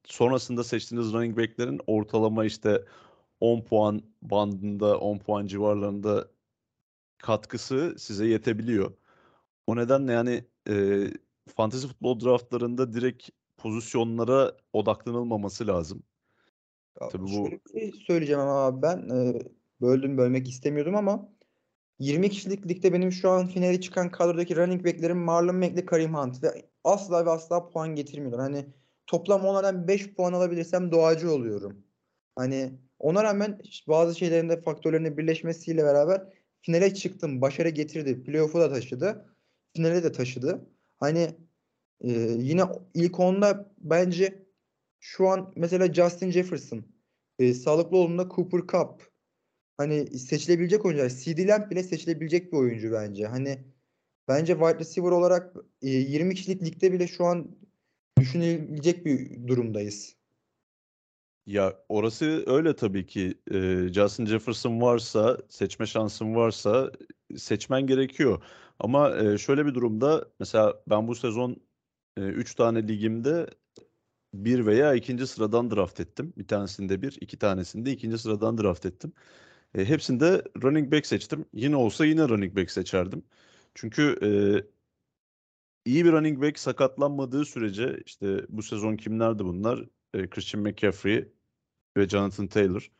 [0.08, 2.84] sonrasında seçtiğiniz running back'lerin ortalama işte
[3.40, 6.28] 10 puan bandında 10 puan civarlarında
[7.18, 8.92] katkısı size yetebiliyor.
[9.66, 11.04] O nedenle yani e,
[11.56, 16.02] fantasy futbol draftlarında direkt pozisyonlara odaklanılmaması lazım.
[17.00, 19.42] Ya Tabii bu- şey söyleyeceğim ama abi ben e,
[19.80, 21.28] böldüm bölmek istemiyordum ama
[21.98, 26.14] 20 kişilik ligde benim şu an finale çıkan kadrodaki running back'lerim Marlon Mack ile Kareem
[26.14, 28.40] Hunt ve asla ve asla puan getirmiyorlar.
[28.40, 28.66] Hani
[29.08, 31.84] toplam onlardan 5 puan alabilirsem doğacı oluyorum.
[32.36, 36.22] Hani ona rağmen bazı şeylerin de faktörlerinin birleşmesiyle beraber
[36.62, 37.40] finale çıktım.
[37.40, 38.22] Başarı getirdi.
[38.24, 39.36] Playoff'u da taşıdı.
[39.76, 40.70] Finale de taşıdı.
[41.00, 41.30] Hani
[42.00, 42.62] e, yine
[42.94, 44.46] ilk 10'da bence
[45.00, 46.84] şu an mesela Justin Jefferson,
[47.38, 49.12] e, sağlıklı olduğunda Cooper Cup,
[49.76, 51.08] hani seçilebilecek oyuncular.
[51.08, 53.26] CD Lamb bile seçilebilecek bir oyuncu bence.
[53.26, 53.58] Hani
[54.28, 57.56] bence wide receiver olarak e, 20 kişilik ligde bile şu an
[58.20, 60.16] düşünülecek bir durumdayız.
[61.46, 63.34] Ya orası öyle tabii ki.
[63.52, 66.92] Ee, Justin Jefferson varsa, seçme şansın varsa
[67.36, 68.42] seçmen gerekiyor.
[68.78, 71.56] Ama e, şöyle bir durumda mesela ben bu sezon
[72.16, 73.46] 3 tane ligimde
[74.34, 76.32] bir veya ikinci sıradan draft ettim.
[76.38, 79.12] Bir tanesinde bir, iki tanesinde ikinci sıradan draft ettim.
[79.74, 81.44] E, hepsinde running back seçtim.
[81.52, 83.22] Yine olsa yine running back seçerdim.
[83.74, 84.28] Çünkü e,
[85.88, 89.84] iyi bir running back sakatlanmadığı sürece işte bu sezon kimlerdi bunlar?
[90.14, 91.28] E, Christian McCaffrey
[91.96, 92.90] ve Jonathan Taylor.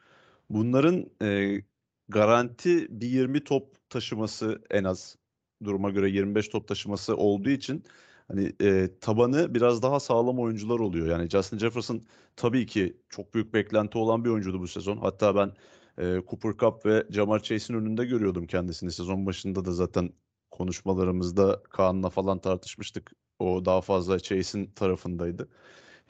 [0.51, 1.63] Bunların e,
[2.09, 5.17] garanti bir 20 top taşıması en az
[5.65, 7.85] duruma göre 25 top taşıması olduğu için
[8.29, 11.07] hani e, tabanı biraz daha sağlam oyuncular oluyor.
[11.09, 14.97] Yani Justin Jefferson tabii ki çok büyük beklenti olan bir oyuncuydu bu sezon.
[14.97, 15.53] Hatta ben
[15.99, 18.93] e, Cooper Cup ve Jamar Chase'in önünde görüyordum kendisini.
[18.93, 20.13] Sezon başında da zaten
[20.59, 23.13] konuşmalarımızda Kaan'la falan tartışmıştık.
[23.39, 25.49] O daha fazla Chase'in tarafındaydı.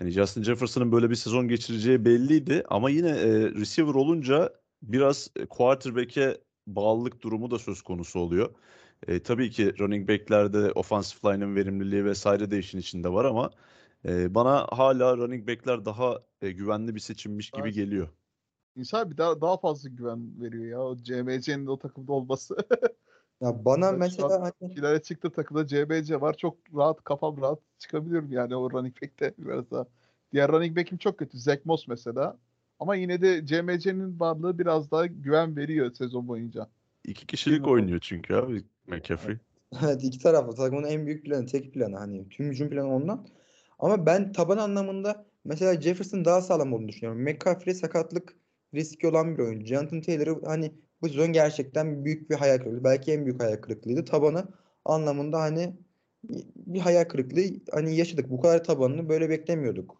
[0.00, 5.46] Yani Justin Jefferson'ın böyle bir sezon geçireceği belliydi ama yine e, receiver olunca biraz e,
[5.46, 8.54] quarterback'e bağlılık durumu da söz konusu oluyor.
[9.08, 13.50] E, tabii ki running back'lerde offensive line'ın verimliliği vesaire de işin içinde var ama
[14.04, 17.74] e, bana hala running back'ler daha e, güvenli bir seçimmiş gibi Evet.
[17.74, 18.08] geliyor.
[18.76, 22.56] İnsan bir daha daha fazla güven veriyor ya o CMC'nin o takımda olması.
[23.40, 26.36] Ya bana şu mesela an hani Finale çıktı takımda CMC var.
[26.36, 29.86] Çok rahat kafam rahat çıkabiliyorum yani o running back'te biraz daha.
[30.32, 31.38] Diğer running back'im çok kötü.
[31.38, 32.38] Zach Moss mesela.
[32.78, 36.68] Ama yine de CMC'nin varlığı biraz daha güven veriyor sezon boyunca.
[37.04, 37.74] İki kişilik Bilmiyorum.
[37.74, 39.36] oynuyor çünkü abi McCaffrey.
[39.82, 43.26] Evet iki taraflı takımın en büyük planı, tek planı hani tüm hücum planı ondan.
[43.78, 47.22] Ama ben taban anlamında mesela Jefferson daha sağlam olduğunu düşünüyorum.
[47.22, 48.36] McCaffrey sakatlık
[48.74, 49.66] riski olan bir oyuncu.
[49.66, 52.84] Jonathan Taylor'ı hani bu sezon gerçekten büyük bir hayal kırıklığı.
[52.84, 54.04] Belki en büyük hayal kırıklığıydı.
[54.04, 54.44] Tabanı
[54.84, 55.76] anlamında hani
[56.56, 57.42] bir hayal kırıklığı
[57.72, 58.30] hani yaşadık.
[58.30, 59.96] Bu kadar tabanını böyle beklemiyorduk.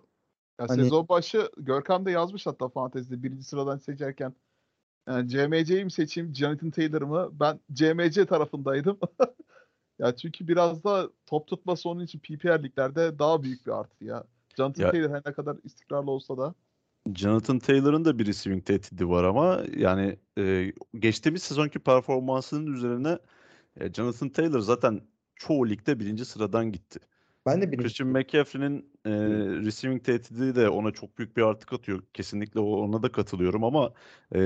[0.61, 4.35] Ya Hani- sezon başı Görkem de yazmış hatta fantezide birinci sıradan seçerken.
[5.09, 7.31] Yani CMC'yi mi seçeyim, Jonathan Taylor mı?
[7.33, 8.99] Ben CMC tarafındaydım.
[9.99, 14.25] ya çünkü biraz da top tutması onun için PPR liglerde daha büyük bir artı ya.
[14.57, 16.55] Jonathan Ya- Taylor her ne kadar istikrarlı olsa da.
[17.15, 23.19] Jonathan Taylor'ın da bir receiving tehdidi var ama yani e, geçtiğimiz sezonki performansının üzerine
[23.77, 25.01] e, Jonathan Taylor zaten
[25.37, 27.01] çoğu ligde birinci sıradan gitti.
[27.47, 29.11] Ben de birinci Christian McCaffrey'nin e,
[29.67, 32.03] receiving tehdidi de ona çok büyük bir artı katıyor.
[32.15, 33.93] Kesinlikle ona da katılıyorum ama
[34.35, 34.41] e,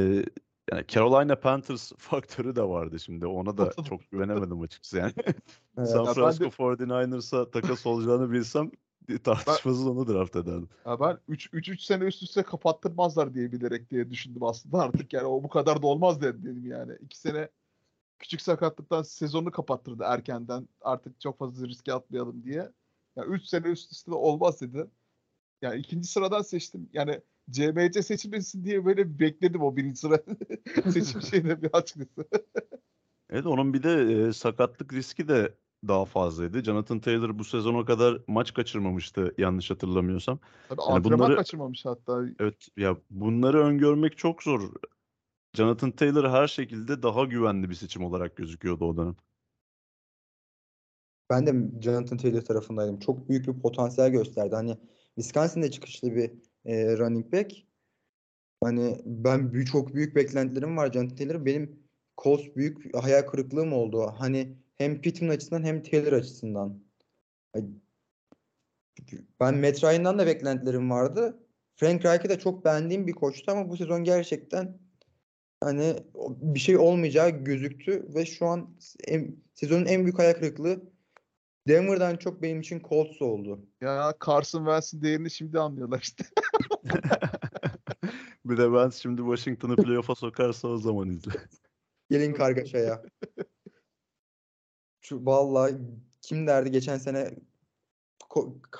[0.72, 3.26] yani Carolina Panthers faktörü de vardı şimdi.
[3.26, 5.12] Ona da çok güvenemedim açıkçası yani.
[5.78, 5.88] Evet.
[5.88, 8.70] San Francisco de- 49ers'a takas olacağını bilsem
[9.24, 10.68] tartışmasız onu draft ederdim.
[10.86, 15.42] Ya ben 3-3 sene üst üste kapattırmazlar diye bilerek diye düşündüm aslında artık yani o
[15.42, 16.92] bu kadar da olmaz dedim, yani.
[17.00, 17.48] 2 sene
[18.18, 20.68] küçük sakatlıktan sezonu kapattırdı erkenden.
[20.80, 22.70] Artık çok fazla riske atmayalım diye.
[23.16, 24.86] Ya 3 sene üst üste de olmaz dedi.
[25.62, 26.88] Yani ikinci sıradan seçtim.
[26.92, 30.22] Yani CMC seçilmesin diye böyle bekledim o birinci sıra
[30.92, 32.28] seçim şeyinde bir açıkçası.
[33.30, 35.54] Evet onun bir de e, sakatlık riski de
[35.88, 36.64] daha fazlaydı.
[36.64, 40.38] Jonathan Taylor bu sezon o kadar maç kaçırmamıştı yanlış hatırlamıyorsam.
[40.68, 42.24] Tabii Yani antrenman bunları- kaçırmamış hatta.
[42.40, 44.72] Evet ya bunları öngörmek çok zor.
[45.54, 49.16] Jonathan Taylor her şekilde daha güvenli bir seçim olarak gözüküyordu o dönem.
[51.30, 52.98] Ben de Jonathan Taylor tarafındaydım.
[52.98, 54.54] Çok büyük bir potansiyel gösterdi.
[54.54, 54.76] Hani
[55.14, 56.30] Wisconsin'de çıkışlı bir
[56.64, 57.52] e, running back.
[58.64, 61.44] Hani ben büyük, çok büyük beklentilerim var Jonathan Taylor.
[61.46, 61.82] Benim
[62.22, 64.14] Colts büyük hayal kırıklığım oldu.
[64.18, 66.82] Hani hem Pittman açısından hem Taylor açısından.
[69.40, 71.38] Ben Matt Ryan'dan da beklentilerim vardı.
[71.76, 74.78] Frank Reich'i de çok beğendiğim bir koçtu ama bu sezon gerçekten
[75.60, 80.82] hani bir şey olmayacağı gözüktü ve şu an en- sezonun en büyük hayal kırıklığı
[81.68, 83.66] Denver'dan çok benim için Colts oldu.
[83.80, 86.24] Ya Carson Wentz'in değerini şimdi anlıyorlar işte.
[88.44, 91.30] Bir de ben şimdi Washington'ı playoff'a sokarsa o zaman izle.
[92.10, 93.02] Gelin kargaşaya.
[95.02, 95.76] Şu vallahi
[96.22, 97.30] kim derdi geçen sene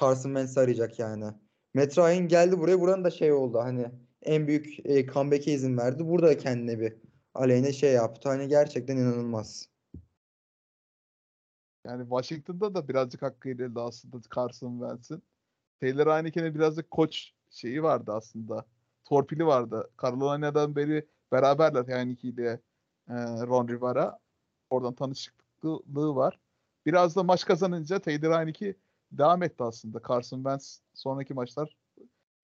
[0.01, 1.25] Carson Wentz'i arayacak yani.
[1.75, 3.91] Matt Ryan geldi buraya buranın da şey oldu hani
[4.23, 6.07] en büyük e, comeback'e izin verdi.
[6.07, 6.97] Burada da kendine bir
[7.35, 8.29] aleyhine şey yaptı.
[8.29, 9.69] Hani gerçekten inanılmaz.
[11.87, 15.23] Yani Washington'da da birazcık hakkı yenildi aslında Carson Wentz'in.
[15.81, 18.65] Taylor Heineken'e birazcık koç şeyi vardı aslında.
[19.05, 19.91] Torpili vardı.
[20.03, 22.61] Carolina'dan beri beraberler Heineke ile
[23.09, 23.15] e,
[23.47, 24.19] Ron Rivera.
[24.71, 24.95] Oradan
[25.63, 26.39] tanışıklığı var.
[26.87, 28.75] Biraz da maç kazanınca Taylor Heineke
[29.13, 30.01] devam etti aslında.
[30.09, 31.77] Carson Wentz sonraki maçlar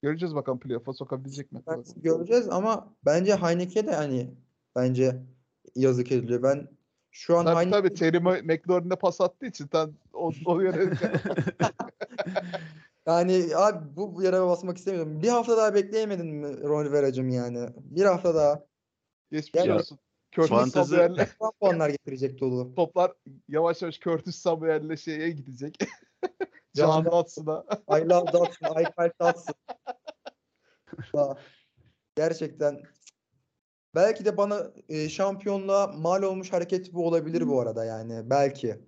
[0.02, 1.62] göreceğiz bakalım playoff'a sokabilecek mi?
[1.66, 4.30] Ben göreceğiz ama bence Heineke de hani
[4.76, 5.22] bence
[5.74, 6.42] yazık ediliyor.
[6.42, 6.68] Ben
[7.10, 10.76] şu an Tabii Heineke tabii Terry McLaurin'e pas attığı için ben o, o yöne
[13.06, 15.22] yani abi bu, bu yere basmak istemiyorum.
[15.22, 17.68] Bir hafta daha bekleyemedin mi Ron Rivera'cığım yani?
[17.76, 18.64] Bir hafta daha.
[19.30, 19.98] geçmiş Ya, olsun.
[20.32, 21.26] Curtis fantezi- Samuel'le
[21.60, 22.74] puanlar getirecek dolu.
[22.74, 23.12] toplar
[23.48, 25.78] yavaş yavaş Curtis Samuel'le şeye gidecek.
[26.76, 27.64] Can Dotson'a.
[27.98, 29.54] I love Dotson, I fight Dotson.
[32.16, 32.82] Gerçekten
[33.94, 38.80] belki de bana e, şampiyonluğa mal olmuş hareket bu olabilir bu arada yani belki.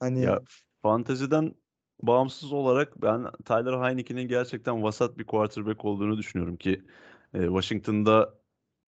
[0.00, 0.40] Hani Ya
[0.82, 1.54] fanteziden
[2.02, 6.82] bağımsız olarak ben Tyler Heineken'in gerçekten vasat bir quarterback olduğunu düşünüyorum ki
[7.34, 8.41] e, Washington'da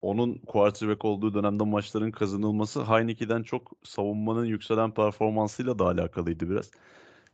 [0.02, 6.70] onun quarterback olduğu dönemde maçların kazanılması Heineken'den çok savunmanın yükselen performansıyla da alakalıydı biraz.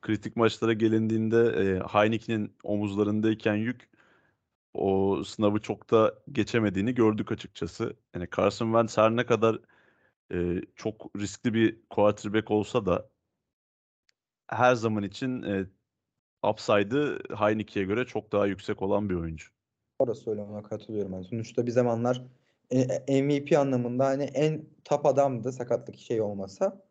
[0.02, 3.88] Kritik maçlara gelindiğinde e, Heineken'in omuzlarındayken yük
[4.74, 7.96] o sınavı çok da geçemediğini gördük açıkçası.
[8.14, 9.58] Yani Carson Wentz her ne kadar
[10.32, 13.08] e, çok riskli bir quarterback olsa da
[14.48, 15.66] her zaman için e,
[16.42, 19.48] upside'ı Heineke'ye göre çok daha yüksek olan bir oyuncu.
[19.98, 21.12] orası öyle ona katılıyorum.
[21.12, 22.22] Yani sonuçta bir zamanlar
[22.72, 26.82] e, MVP anlamında hani en top adamdı sakatlık şey olmasa.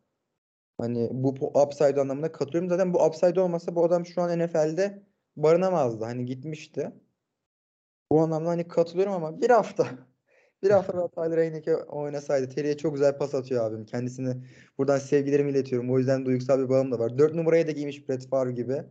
[0.77, 1.29] Hani bu
[1.63, 2.69] upside anlamında katılıyorum.
[2.69, 5.03] Zaten bu upside olmasa bu adam şu an NFL'de
[5.37, 6.05] barınamazdı.
[6.05, 6.91] Hani gitmişti.
[8.11, 9.87] Bu anlamda hani katılıyorum ama bir hafta
[10.63, 12.49] bir hafta daha Tyler Heineke oynasaydı.
[12.49, 13.85] Terry'e çok güzel pas atıyor abim.
[13.85, 14.37] Kendisine
[14.77, 15.91] buradan sevgilerimi iletiyorum.
[15.91, 17.17] O yüzden duygusal bir bağım da var.
[17.17, 18.83] 4 numaraya da giymiş Brett Favre gibi.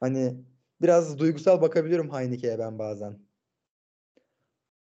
[0.00, 0.34] Hani
[0.82, 3.18] biraz duygusal bakabiliyorum Heineke'ye ben bazen.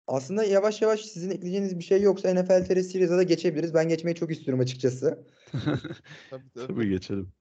[0.07, 3.75] Aslında yavaş yavaş sizin ekleyeceğiniz bir şey yoksa NFL TR Series'e de geçebiliriz.
[3.75, 5.27] Ben geçmeyi çok istiyorum açıkçası.
[5.53, 6.67] Tabii, tabii.
[6.67, 7.33] Tabii geçelim.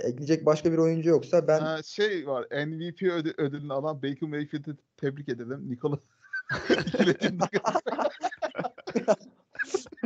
[0.00, 4.76] Ekleyecek başka bir oyuncu yoksa ben Ha, şey var MVP ödü- ödülünü alan Baker Mayfield'i
[4.96, 5.70] tebrik edelim.
[5.70, 5.98] Nikola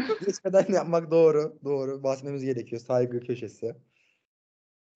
[0.27, 1.59] geçmeden yapmak doğru.
[1.65, 2.03] Doğru.
[2.03, 2.83] Basmamız gerekiyor.
[2.83, 3.77] Saygı köşesi.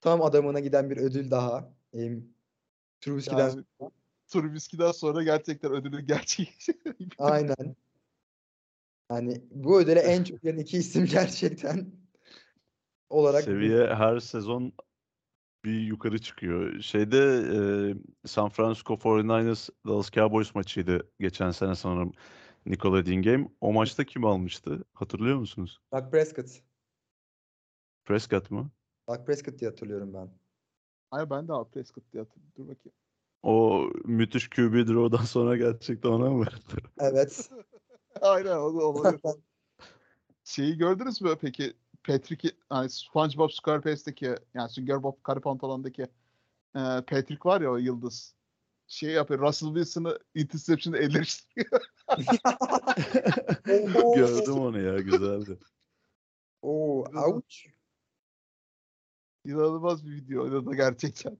[0.01, 1.73] Tam adamına giden bir ödül daha.
[3.01, 3.65] Trubisky'den yani,
[4.31, 6.49] Trubisky'den sonra gerçekten ödülün gerçeği.
[7.19, 7.77] Aynen.
[9.11, 11.93] Yani bu ödüle en çok gelen iki isim gerçekten
[13.11, 14.73] olarak Seviye her sezon
[15.65, 16.81] bir yukarı çıkıyor.
[16.81, 17.19] Şeyde
[17.55, 17.59] e,
[18.29, 22.13] San Francisco 49ers Dallas Cowboys maçıydı geçen sene sanırım
[22.67, 23.49] Nikola Dingame.
[23.61, 24.85] O maçta kim almıştı?
[24.95, 25.81] Hatırlıyor musunuz?
[25.93, 26.63] Dak Prescott.
[28.05, 28.71] Prescott mı?
[29.09, 30.31] Dak Prescott diye hatırlıyorum ben.
[31.11, 32.53] Hayır ben de abi Prescott diye hatırlıyorum.
[32.57, 32.95] Dur bakayım.
[33.43, 36.89] O müthiş QB draw'dan sonra gerçekten ona mı verdi?
[36.99, 37.51] Evet.
[38.21, 39.21] Aynen o da olabilir.
[40.45, 41.75] Şeyi gördünüz mü peki?
[42.05, 46.03] Patrick, hani SpongeBob SquarePants'teki yani Sünger Bob Kare Pantolon'daki
[46.75, 48.35] e, Patrick var ya o yıldız.
[48.87, 49.41] Şey yapıyor.
[49.41, 51.81] Russell Wilson'ı interception'ı elleştiriyor.
[54.17, 55.59] Gördüm onu ya güzeldi.
[56.63, 57.57] Oo, ouch.
[59.45, 61.39] İnanılmaz bir video oynadı gerçekten.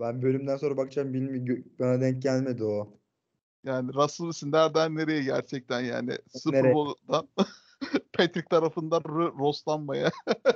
[0.00, 1.64] Ben bölümden sonra bakacağım bilmiyorum.
[1.78, 2.98] Bana denk gelmedi o.
[3.64, 6.74] Yani Russell Wilson nereden nereye gerçekten yani Super?
[6.74, 7.28] Bowl'dan
[8.12, 10.10] Patrick tarafından ro- rostlanmaya.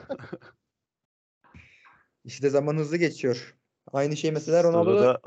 [2.24, 3.56] İşte zaman hızlı geçiyor.
[3.92, 5.20] Aynı şey mesela Ronaldo da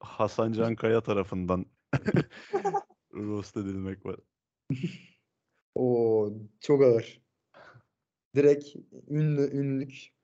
[0.00, 1.66] Hasan Can Kaya tarafından
[3.14, 4.16] roast edilmek var.
[5.74, 6.30] o
[6.60, 7.22] çok ağır.
[8.34, 8.76] Direkt
[9.08, 10.17] ünlü ünlük.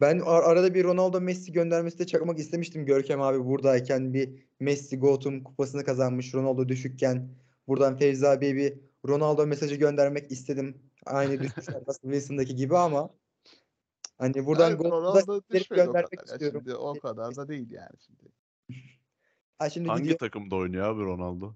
[0.00, 4.98] Ben ar- arada bir Ronaldo Messi göndermesi de çakmak istemiştim Görkem abi buradayken bir Messi
[4.98, 7.28] Gotham kupasını kazanmış Ronaldo düşükken
[7.68, 8.74] buradan Fevzi abiye bir
[9.08, 10.78] Ronaldo mesajı göndermek istedim.
[11.06, 13.10] Aynı düşmüşler Russell Wilson'daki gibi ama
[14.18, 16.08] hani buradan Yani Ronaldo direkt düşmedi o kadar.
[16.24, 16.60] istiyorum.
[16.64, 18.32] Şimdi o kadar da değil yani şimdi.
[19.58, 21.54] Ha şimdi Hangi gidiyor takımda oynuyor abi Ronaldo?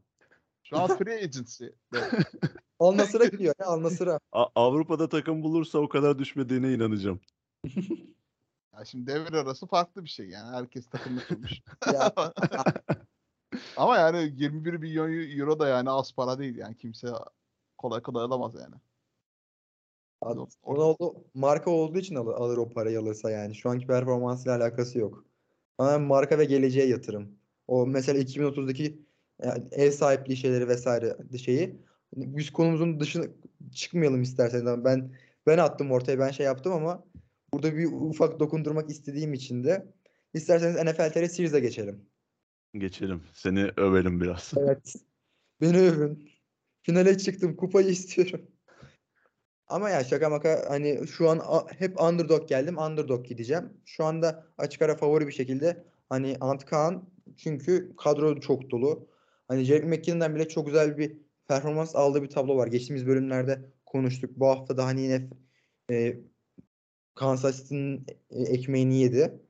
[0.62, 1.64] Şu an free agency.
[2.78, 4.20] Al Nassr'a gidiyor ya Al Nassr'a.
[4.32, 7.20] A- Avrupa'da takım bulursa o kadar düşmediğine inanacağım.
[8.78, 10.56] Ya şimdi devir arası farklı bir şey yani.
[10.56, 11.52] Herkes takımını kurmuş.
[11.92, 12.12] Ya,
[13.76, 16.76] Ama yani 21 milyon euro da yani az para değil yani.
[16.76, 17.08] Kimse
[17.78, 18.74] kolay kolay alamaz yani.
[20.36, 23.54] Yok, Ronaldo marka olduğu için alır, alır o parayı alırsa yani.
[23.54, 25.24] Şu anki performansıyla alakası yok.
[25.78, 27.38] Ama marka ve geleceğe yatırım.
[27.68, 29.02] O mesela 2030'daki
[29.42, 31.82] yani ev sahipliği şeyleri vesaire şeyi.
[32.16, 33.24] Biz konumuzun dışına
[33.72, 34.84] çıkmayalım isterseniz.
[34.84, 35.12] Ben
[35.46, 37.04] ben attım ortaya ben şey yaptım ama
[37.52, 39.86] burada bir ufak dokundurmak istediğim için de
[40.34, 42.06] isterseniz NFL TR Series'e geçelim.
[42.74, 43.22] Geçelim.
[43.32, 44.52] Seni övelim biraz.
[44.58, 44.94] Evet.
[45.60, 46.30] Beni övün.
[46.82, 47.56] Finale çıktım.
[47.56, 48.40] Kupayı istiyorum.
[49.66, 51.40] Ama ya şaka maka hani şu an
[51.78, 52.78] hep underdog geldim.
[52.78, 53.70] Underdog gideceğim.
[53.84, 59.08] Şu anda açık ara favori bir şekilde hani Ant Kaan çünkü kadro çok dolu.
[59.48, 61.16] Hani Jerick McKinnon'dan bile çok güzel bir
[61.48, 62.66] performans aldığı bir tablo var.
[62.66, 64.30] Geçtiğimiz bölümlerde konuştuk.
[64.36, 65.28] Bu hafta da hani yine
[65.90, 66.16] e,
[67.18, 69.40] Kansas City'nin e, ekmeğini yedi.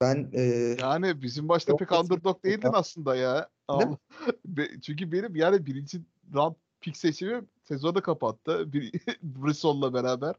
[0.00, 0.42] Ben e,
[0.80, 2.72] Yani bizim Yok, pek underdog değildin Ya.
[2.72, 3.48] aslında ya.
[3.70, 3.96] Değil.
[4.44, 6.00] Be- Çünkü benim yani birinci
[6.34, 8.72] round pick seçimim sezonu kapattı.
[8.72, 8.92] Bir,
[9.22, 10.34] Brisson'la beraber.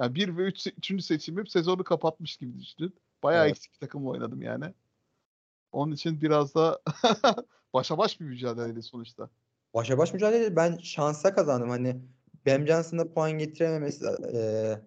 [0.00, 2.94] Yani 1 ve 3 üçüncü seçimim sezonu kapatmış gibi düşünün.
[3.22, 3.50] Bayağı Evet.
[3.56, 4.64] eksik bir takımla oynadım yani.
[5.72, 6.80] Onun için biraz da
[7.74, 9.30] başa baş bir mücadeleydi sonuçta.
[9.74, 11.70] Başa baş mücadele ben şansa kazandım.
[11.70, 11.96] Hani
[12.46, 14.80] Bam Johnson'da puan getirememesi eee,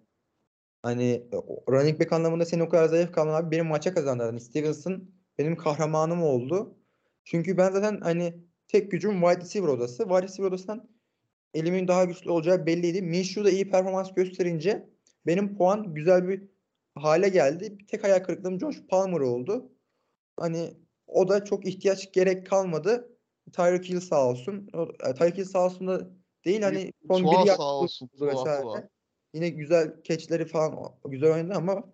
[0.82, 4.28] hani o- running back anlamında senin o kadar zayıf kalman abi benim maça kazandırdın.
[4.28, 6.78] Hani Stevenson benim kahramanım oldu.
[7.24, 10.02] Çünkü ben zaten hani tek gücüm wide receiver odası.
[10.02, 10.88] Wide receiver odasından
[11.54, 13.02] elimin daha güçlü olacağı belliydi.
[13.02, 14.88] Minshew da iyi performans gösterince
[15.26, 16.42] benim puan güzel bir
[16.94, 17.78] hale geldi.
[17.78, 19.72] Bir tek hayal kırıklığım Josh Palmer oldu.
[20.36, 20.74] Hani
[21.06, 23.16] o da çok ihtiyaç gerek kalmadı.
[23.52, 24.68] Tyreek Hill sağ olsun.
[25.08, 26.10] E, Tyreek Hill sağ olsun da
[26.44, 28.44] değil hani son Tua bir sağ olsun, Tua.
[28.62, 28.88] Tua.
[29.36, 31.84] Yine güzel catchleri falan güzel oynadı ama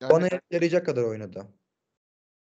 [0.00, 1.46] Yani bana yarayacak kadar oynadı.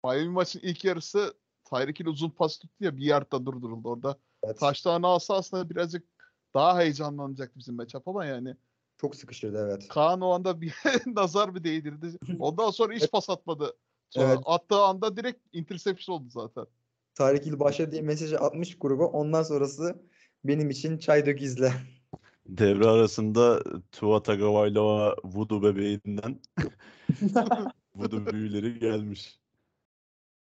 [0.04, 1.34] Miami maçın ilk yarısı
[1.64, 4.18] Tyreek Hill uzun pas tuttu ya bir yardta durduruldu orada.
[4.42, 4.58] Evet.
[4.58, 6.08] Taşlarını alsa aslında birazcık
[6.54, 8.56] daha heyecanlanacaktı bizim matchup ama yani
[9.00, 9.88] Çok sıkıştırdı evet.
[9.88, 10.74] Kaan o anda bir
[11.06, 12.18] nazar mı değdirdi.
[12.38, 13.76] Ondan sonra hiç pas atmadı.
[14.10, 14.38] Sonra Evet.
[14.44, 16.66] attığı anda direkt interception oldu zaten.
[17.14, 19.04] Tyreek Hill başladı diye mesajı atmış gruba.
[19.04, 20.02] Ondan sonrası
[20.44, 21.72] benim için çay dök izle.
[22.46, 26.40] Devre arasında Tua Tagovailoa Voodoo bebeğinden
[27.94, 29.40] Voodoo büyüleri gelmiş.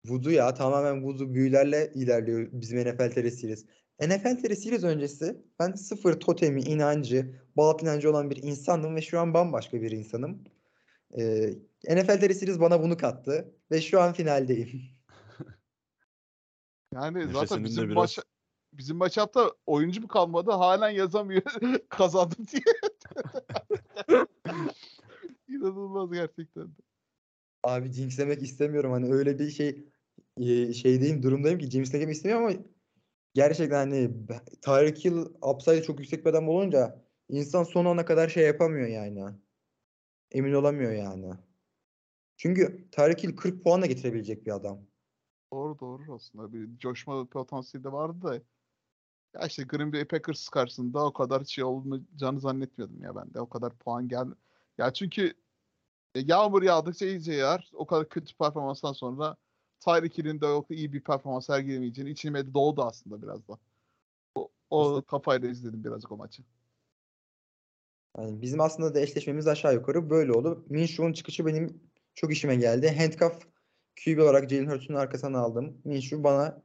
[0.06, 3.66] Voodoo ya tamamen voodoo büyülerle ilerliyor bizim NFL Series.
[4.02, 9.34] NFL Series öncesi ben sıfır totemi, inancı, bağ inancı olan bir insandım ve şu an
[9.34, 10.44] bambaşka bir insanım.
[11.20, 11.50] Ee,
[11.90, 14.82] NFL Series bana bunu kattı ve şu an finaldeyim.
[16.94, 18.20] Yani Nefesinin zaten bizim biraz- maç
[18.78, 21.42] bizim maçapta oyuncu mu kalmadı halen yazamıyor
[21.90, 22.64] kazandım diye.
[25.48, 26.64] İnanılmaz gerçekten.
[26.68, 26.82] de.
[27.64, 29.86] Abi jinxlemek istemiyorum hani öyle bir şey
[30.38, 32.56] e, şeydeyim durumdayım ki jinxlemek istemiyorum ama
[33.34, 34.12] gerçekten hani
[34.62, 39.24] Tyreek Hill upside çok yüksek bir adam olunca insan son ana kadar şey yapamıyor yani.
[40.32, 41.34] Emin olamıyor yani.
[42.38, 44.82] Çünkü Tyreek Hill 40 puanla getirebilecek bir adam.
[45.54, 48.42] Doğru doğru aslında bir coşma potansiyeli de vardı da.
[49.34, 53.42] Ya işte Green Bay Packers karşısında o kadar şey olmayacağını zannetmiyordum ya ben de.
[53.42, 54.28] O kadar puan gel.
[54.78, 55.34] Ya çünkü
[56.16, 57.72] e, yağmur yağdıkça iyice yağar.
[57.74, 59.36] O kadar kötü performanstan sonra
[59.80, 63.58] Tyreek Hill'in de o iyi bir performans sergilemeyeceğini içime doğdu aslında biraz da.
[64.36, 66.44] O, o kafayla izledim birazcık o maçı.
[68.18, 70.66] Yani bizim aslında da eşleşmemiz aşağı yukarı böyle oldu.
[70.70, 71.82] Minshew'un çıkışı benim
[72.16, 72.96] çok işime geldi.
[72.98, 73.48] Handcuff
[74.06, 75.82] QB olarak Jalen Hurts'un arkasına aldım.
[75.86, 76.62] Minshew bana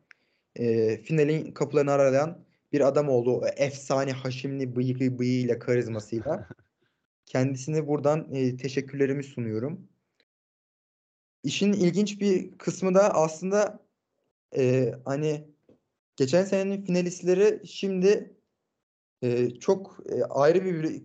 [0.57, 3.47] e, finalin kapılarını aralayan bir adam oldu.
[3.57, 6.49] Efsane haşimli bıyığı bıyığıyla karizmasıyla.
[7.27, 9.89] Kendisine buradan e, teşekkürlerimi sunuyorum.
[11.45, 13.87] İşin ilginç bir kısmı da aslında
[14.57, 15.49] e, hani
[16.16, 18.37] geçen senenin finalistleri şimdi
[19.23, 21.03] e, çok e, ayrı bir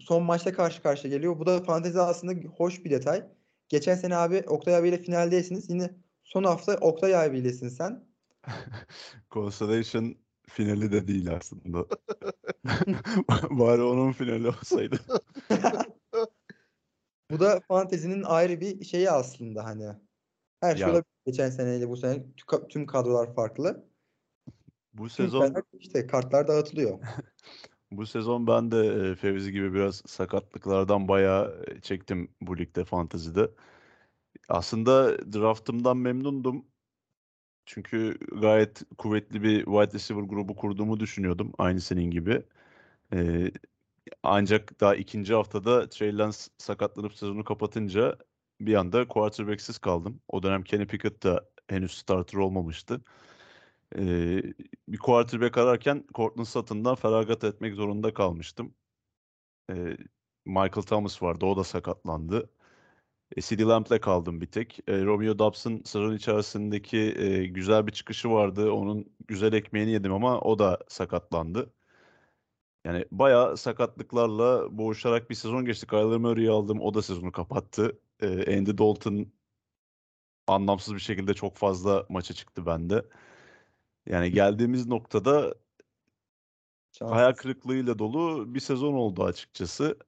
[0.00, 1.38] son maçta karşı karşıya geliyor.
[1.38, 3.24] Bu da fantezi aslında hoş bir detay.
[3.68, 5.70] Geçen sene abi Oktay abiyle finaldeysiniz.
[5.70, 5.90] Yine
[6.24, 8.04] son hafta Oktay abilesin sen.
[9.30, 11.86] Constellation finali de değil aslında.
[13.50, 15.00] Bari onun finali olsaydı.
[17.30, 19.86] Bu da fantezinin ayrı bir şeyi aslında hani.
[20.60, 21.14] Her şey Ya- olabilir.
[21.26, 23.88] Geçen seneyle bu sene tü- tüm kadrolar farklı.
[24.92, 26.98] Bu Tüm sezon işte kartlar dağıtılıyor.
[27.92, 33.50] bu sezon ben de e, Fevzi gibi biraz sakatlıklardan bayağı e, çektim bu ligde fantezide.
[34.48, 36.66] Aslında draftımdan memnundum.
[37.66, 41.52] Çünkü gayet kuvvetli bir wide receiver grubu kurduğumu düşünüyordum.
[41.58, 42.42] Aynı senin gibi.
[43.14, 43.52] Ee,
[44.22, 48.18] ancak daha ikinci haftada Trey Lance sakatlanıp sezonu kapatınca
[48.60, 50.20] bir anda quarterback'siz kaldım.
[50.28, 53.00] O dönem Kenny Pickett da henüz starter olmamıştı.
[53.98, 54.42] Ee,
[54.88, 58.74] bir quarterback ararken Courtland Sutton'dan feragat etmek zorunda kalmıştım.
[59.70, 59.96] Ee,
[60.46, 62.50] Michael Thomas vardı, o da sakatlandı.
[63.36, 64.80] E, CeeDee Lamb'le kaldım bir tek.
[64.88, 68.72] E, Romeo Doubs'ın sezon içerisindeki e, güzel bir çıkışı vardı.
[68.72, 71.72] Onun güzel ekmeğini yedim ama o da sakatlandı.
[72.84, 75.90] Yani bayağı sakatlıklarla boğuşarak bir sezon geçtik.
[75.90, 76.80] Kyler Murray'i aldım.
[76.80, 77.98] O da sezonu kapattı.
[78.20, 79.32] E, Andy Dalton
[80.46, 83.04] anlamsız bir şekilde çok fazla maça çıktı bende.
[84.06, 85.54] Yani geldiğimiz noktada
[86.92, 87.16] Şanssız.
[87.16, 89.98] hayal kırıklığıyla dolu bir sezon oldu açıkçası.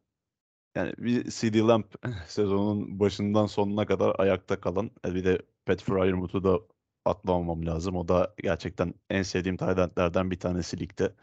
[0.76, 1.84] Yani bir CD Lamb
[2.28, 4.90] sezonun başından sonuna kadar ayakta kalan.
[5.06, 6.60] e, Bir de Pat Fryermuth'u da
[7.04, 7.96] atlamamam lazım.
[7.96, 11.14] O da gerçekten en sevdiğim tight endlerden bir tanesi ligde.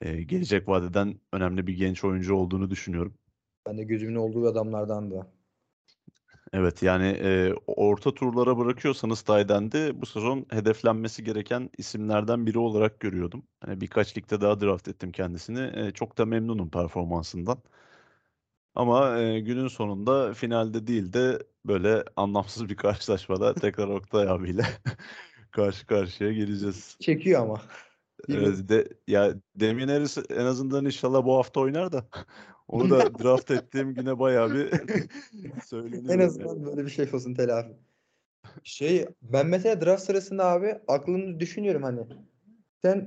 [0.00, 3.14] Ee, gelecek vadeden önemli bir genç oyuncu olduğunu düşünüyorum.
[3.66, 5.26] Ben de gözümün olduğu adamlardan da.
[6.52, 13.42] Evet yani e, orta turlara bırakıyorsanız end'i bu sezon hedeflenmesi gereken isimlerden biri olarak görüyordum.
[13.60, 15.86] Hani birkaç ligde daha draft ettim kendisini.
[15.86, 17.58] E, çok da memnunum performansından.
[18.74, 24.64] Ama e, günün sonunda finalde değil de böyle anlamsız bir karşılaşmada tekrar Oktay abiyle
[25.50, 26.96] karşı karşıya geleceğiz.
[27.00, 27.62] Çekiyor ama.
[28.28, 32.06] Evet, de, ya Damien Harris en azından inşallah bu hafta oynar da
[32.68, 34.70] onu da draft ettiğim güne bayağı bir
[35.64, 36.04] söyleniyor.
[36.04, 36.24] En yani.
[36.24, 37.72] azından böyle bir şey olsun telafi.
[38.62, 42.00] Şey ben mesela draft sırasında abi aklımda düşünüyorum hani.
[42.82, 43.06] Sen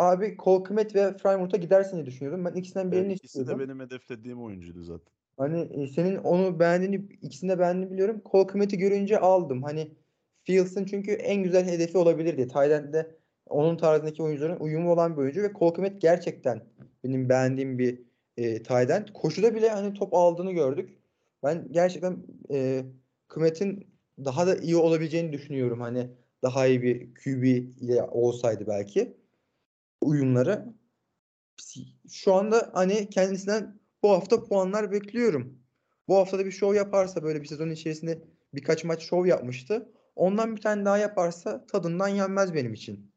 [0.00, 2.44] abi Cole Kmet ve Frymouth'a gidersin diye düşünüyordum.
[2.44, 3.58] Ben ikisinden Evet, birini ikisi de istiyordum.
[3.58, 5.12] benim hedeflediğim oyuncuydu zaten.
[5.36, 8.22] Hani e, senin onu beğendiğini, ikisini de beğendiğini biliyorum.
[8.30, 9.62] Cole Kmet'i görünce aldım.
[9.62, 9.90] Hani
[10.44, 12.48] Fields'ın çünkü en güzel hedefi olabilir diye.
[12.48, 16.62] Tayland'de onun tarzındaki oyuncuların uyumu olan bir oyuncu ve Cole Kmet gerçekten
[17.04, 18.02] benim beğendiğim bir
[18.36, 19.08] e, Tayland.
[19.14, 20.98] Koşuda bile hani top aldığını gördük.
[21.42, 22.16] Ben gerçekten
[22.52, 22.84] e,
[23.28, 23.86] Kmet'in
[24.24, 25.80] daha da iyi olabileceğini düşünüyorum.
[25.80, 26.10] Hani
[26.42, 27.44] daha iyi bir QB
[27.80, 29.19] ile olsaydı belki
[30.00, 30.74] uyumları.
[32.10, 35.58] Şu anda hani kendisinden bu hafta puanlar bekliyorum.
[36.08, 38.24] Bu hafta da bir şov yaparsa böyle bir sezon içerisinde
[38.54, 39.92] birkaç maç şov yapmıştı.
[40.16, 43.12] Ondan bir tane daha yaparsa tadından yenmez benim için.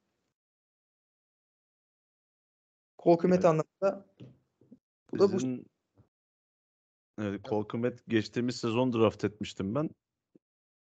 [2.98, 3.46] Kol kıymet Evet.
[3.46, 4.06] anlamında
[5.12, 5.66] bu da bu Bizim
[7.20, 9.90] evet, Kmet geçtiğimiz sezon draft etmiştim ben.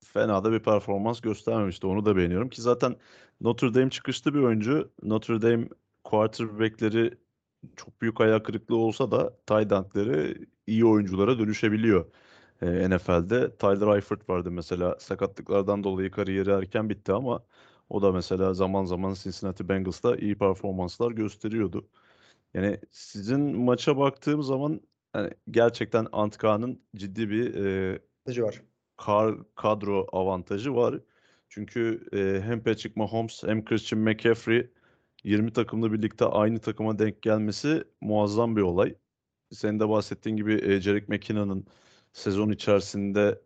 [0.05, 1.87] Fena da bir performans göstermemişti.
[1.87, 2.97] Onu da beğeniyorum ki zaten
[3.41, 4.93] Notre Dame çıkışlı bir oyuncu.
[5.03, 5.69] Notre Dame
[6.05, 7.19] quarterback'leri
[7.77, 12.07] çok büyük hayal kırıklığı olsa da tight end'leri iyi oyunculara dönüşebiliyor.
[12.63, 13.57] e, NFL'de.
[13.57, 17.45] Tyler Eifert vardı mesela sakatlıklardan dolayı kariyeri erken bitti ama
[17.89, 21.89] o da mesela zaman zaman Cincinnati Bengals'ta iyi performanslar gösteriyordu.
[22.55, 24.81] Yani sizin maça baktığım zaman
[25.15, 27.99] yani gerçekten Antka'nın ciddi bir e,
[28.43, 28.63] var.
[29.01, 31.01] Kar, kadro avantajı var.
[31.49, 34.71] Çünkü e, hem Patrick Mahomes hem Christian McCaffrey
[35.25, 38.95] 20 takımla birlikte aynı takıma denk gelmesi muazzam bir olay.
[39.53, 41.67] Senin de bahsettiğin gibi e, Jerick McKinnon'ın
[42.13, 43.41] sezon içerisinde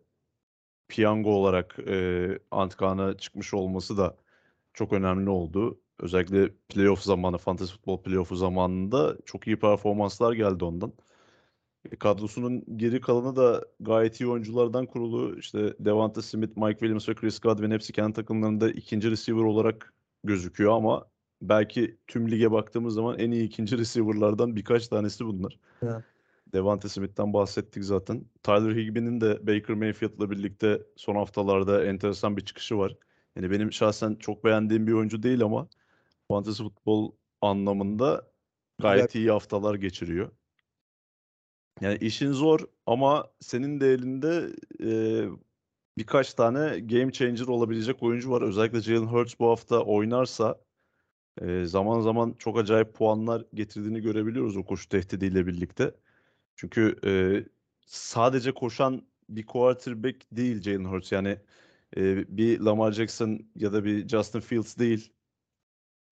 [0.88, 4.16] piyango olarak e, Antkan'a çıkmış olması da
[4.74, 5.80] çok önemli oldu.
[6.00, 10.92] Özellikle playoff zamanı, fantasy futbol playoff'u zamanında çok iyi performanslar geldi ondan.
[11.92, 15.38] E, kadrosunun geri kalanı da gayet iyi oyunculardan kurulu.
[15.38, 20.72] İşte Devonta Smith, Mike Williams ve Chris Godwin hepsi kendi takımlarında ikinci receiver olarak gözüküyor
[20.72, 21.06] ama
[21.42, 25.58] belki tüm lige baktığımız zaman en iyi ikinci receiver'lardan birkaç tanesi bunlar.
[25.82, 26.04] Evet.
[26.52, 28.24] Devante Smith'ten bahsettik zaten.
[28.42, 32.96] Tyler Higby'nin de Baker Mayfield'la birlikte son haftalarda enteresan bir çıkışı var.
[33.36, 35.68] Yani benim şahsen çok beğendiğim bir oyuncu değil ama
[36.28, 38.26] fantasy futbol anlamında
[38.80, 40.30] gayet iyi haftalar geçiriyor.
[41.80, 44.90] Yani işin zor ama senin de elinde e,
[45.98, 48.42] birkaç tane game changer olabilecek oyuncu var.
[48.42, 50.60] Özellikle Jalen Hurts bu hafta oynarsa
[51.42, 55.94] e, zaman zaman çok acayip puanlar getirdiğini görebiliyoruz o koşu tehdidiyle birlikte.
[56.56, 57.12] Çünkü e,
[57.86, 61.12] sadece koşan bir quarterback değil Jalen Hurts.
[61.12, 61.38] Yani
[61.96, 65.12] e, bir Lamar Jackson ya da bir Justin Fields değil.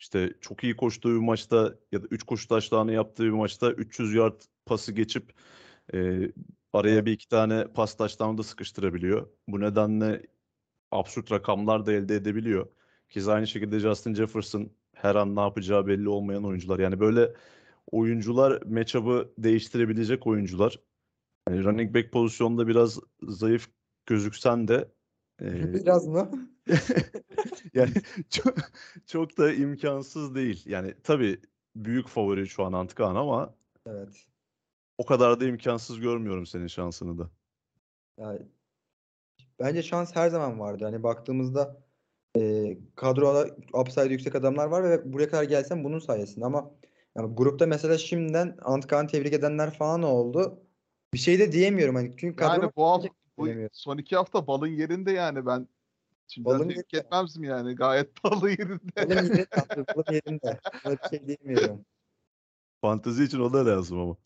[0.00, 4.14] İşte çok iyi koştuğu bir maçta ya da 3 koşu taşlarını yaptığı bir maçta 300
[4.14, 5.32] yard pası geçip
[5.94, 6.30] e,
[6.72, 9.28] araya bir iki tane pas taşlarını da sıkıştırabiliyor.
[9.48, 10.22] Bu nedenle
[10.90, 12.66] absürt rakamlar da elde edebiliyor.
[13.08, 16.78] Keza aynı şekilde Justin Jefferson her an ne yapacağı belli olmayan oyuncular.
[16.78, 17.34] Yani böyle
[17.90, 20.80] oyuncular matchup'ı değiştirebilecek oyuncular.
[21.48, 23.68] Yani running back pozisyonunda biraz zayıf
[24.06, 24.88] gözüksen de
[25.42, 26.30] e, Biraz mı?
[27.74, 27.92] yani
[28.30, 28.54] çok,
[29.06, 30.62] çok da imkansız değil.
[30.66, 31.40] Yani tabii
[31.76, 33.54] büyük favori şu an Antkan ama
[33.86, 34.26] Evet.
[34.98, 37.30] O kadar da imkansız görmüyorum senin şansını da.
[38.18, 38.40] Yani
[39.60, 40.84] bence şans her zaman vardı.
[40.84, 41.82] Hani baktığımızda
[42.36, 46.70] e, kadroda upside yüksek adamlar var ve buraya kadar gelsem bunun sayesinde ama
[47.16, 50.62] yani grupta mesela şimdiden Antkan'ı tebrik edenler falan oldu.
[51.14, 54.66] Bir şey de diyemiyorum hani çünkü kadro Yani bu hafta bu son iki hafta balın
[54.66, 55.68] yerinde yani ben
[56.28, 57.06] şimdi Balın tebrik yerinde.
[57.06, 58.96] etmezdim yani gayet balın yerinde.
[58.96, 59.46] Balın yerinde,
[59.96, 60.60] balın yerinde.
[60.84, 61.84] Buna bir şey diyemiyorum.
[62.80, 64.16] Fantezi için o da lazım ama.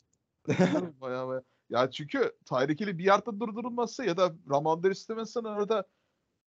[1.01, 1.43] Baya baya.
[1.71, 5.85] Ya çünkü Tyreek Hill'i bir yerde durdurulması ya da Ramondre Stevenson'ın orada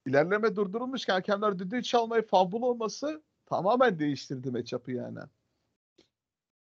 [0.05, 5.19] ilerleme durdurulmuşken hakemler düdüğü çalmayı fumble olması tamamen değiştirdi matchup'ı yani.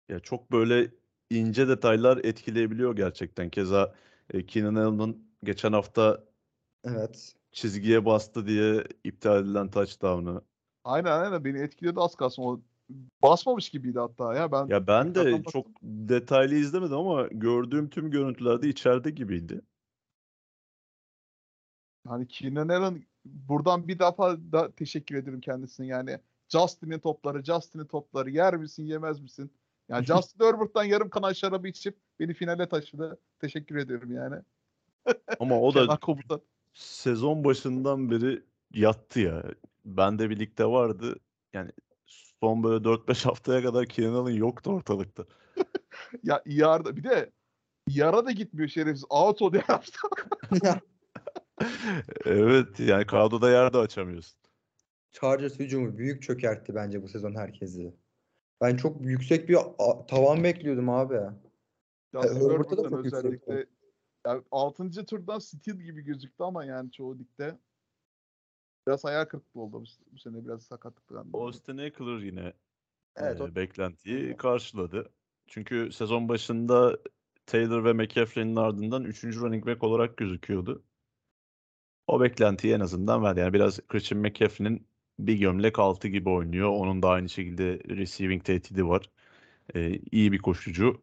[0.09, 0.91] Ya çok böyle
[1.30, 3.51] ince detaylar etkileyebiliyor gerçekten.
[3.51, 3.95] Keza
[4.30, 6.24] e, Keenan Allen'ın geçen hafta
[6.85, 7.35] Evet.
[7.53, 10.43] çizgiye bastı diye iptal edilen touchdown'ı.
[10.85, 12.43] Aynen aynen beni etkiledi az kalsın.
[12.43, 12.61] O
[13.22, 14.53] basmamış gibiydi hatta ya.
[14.53, 15.74] Ben Ya ben de çok baktım.
[15.82, 19.61] detaylı izlemedim ama gördüğüm tüm görüntülerde içeride gibiydi.
[22.09, 26.18] Hani Keenan Allen buradan bir defa da teşekkür ederim kendisine yani.
[26.49, 29.53] Justin'in topları, Justin'in topları yer misin yemez misin?
[29.89, 33.18] Yani Justin Herbert'tan yarım kanal şarabı içip beni finale taşıdı.
[33.39, 34.37] Teşekkür ederim yani.
[35.41, 36.41] Ama o da komutan.
[36.72, 38.43] sezon başından beri
[38.74, 39.43] yattı ya.
[39.85, 41.16] Ben de birlikte vardı.
[41.53, 41.70] Yani
[42.45, 45.24] son böyle 4-5 haftaya kadar Keenan Allen yoktu ortalıkta.
[46.22, 47.30] Ya yarda bir de
[47.88, 49.05] yara da gitmiyor şerefsiz.
[49.11, 49.99] Out o diye yaptı.
[52.24, 54.38] Evet yani kadroda yer de açamıyorsun.
[55.12, 57.95] Chargers hücumu büyük çökertti bence bu sezon herkesi.
[58.61, 59.59] Ben çok yüksek bir
[60.09, 61.20] tavan bekliyordum abi.
[62.14, 63.66] Justin Herbert'ta da çok yüksek özellikle
[64.26, 64.90] yani 6.
[65.07, 67.59] turdan Steel gibi gözüktü ama yani çoğu ligde
[68.87, 71.28] biraz hayal kırıklığı oldu bu, bu sene biraz sakatlıktan.
[71.32, 72.53] Austin Eckler yine
[73.16, 75.12] Evet, e, o- beklentiyi karşıladı.
[75.47, 76.99] Çünkü sezon başında
[77.47, 79.41] Taylor ve McCaffrey'nin ardından 3.
[79.41, 80.85] running back olarak gözüküyordu.
[82.07, 83.41] O beklentiyi en azından verdi.
[83.41, 86.68] Yani biraz Christian McCaffrey'nin bir gömlek altı gibi oynuyor.
[86.68, 89.11] Onun da aynı şekilde receiving tehdidi var.
[89.74, 91.03] E, iyi bir koşucu.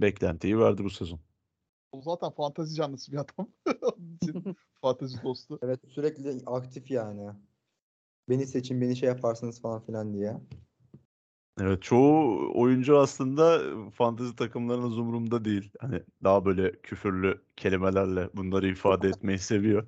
[0.00, 1.20] Beklentiyi verdi bu sezon.
[1.92, 3.48] O zaten fantezi canlısı bir adam.
[4.82, 5.58] Fantezi dostu.
[5.62, 7.30] Evet sürekli aktif yani.
[8.28, 10.40] Beni seçin, beni şey yaparsınız falan filan diye.
[11.60, 13.60] Evet çoğu oyuncu aslında
[13.90, 15.72] fantezi takımlarının umurumda değil.
[15.78, 19.86] Hani daha böyle küfürlü kelimelerle bunları ifade etmeyi seviyor.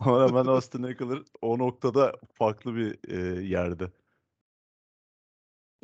[0.00, 3.90] Ama hemen Austin Eckler o noktada farklı bir e, yerde.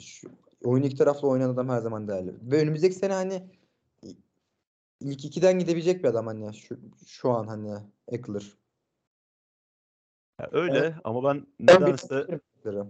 [0.01, 0.29] Şu,
[0.65, 2.35] oyun iki taraflı oynayan adam her zaman değerli.
[2.43, 3.43] Ve önümüzdeki sene hani
[5.01, 7.75] ilk ikiden gidebilecek bir adam hani şu, şu an hani
[8.09, 8.53] Eckler.
[10.41, 10.95] Ya öyle Evet.
[11.05, 12.87] ama ben Ben nedense beklerim Eckler'ı.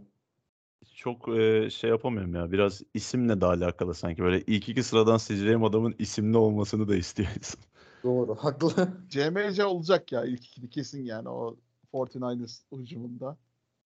[0.94, 2.52] çok e, şey yapamıyorum ya.
[2.52, 4.22] Biraz isimle de alakalı sanki.
[4.22, 7.60] Böyle ilk iki sıradan seçeceğim adamın isimli olmasını da istiyor insan.
[8.04, 8.88] Doğru, haklı.
[9.08, 11.56] CMC olacak ya ilk ikili kesin yani o
[11.92, 13.38] 49ers hücumunda.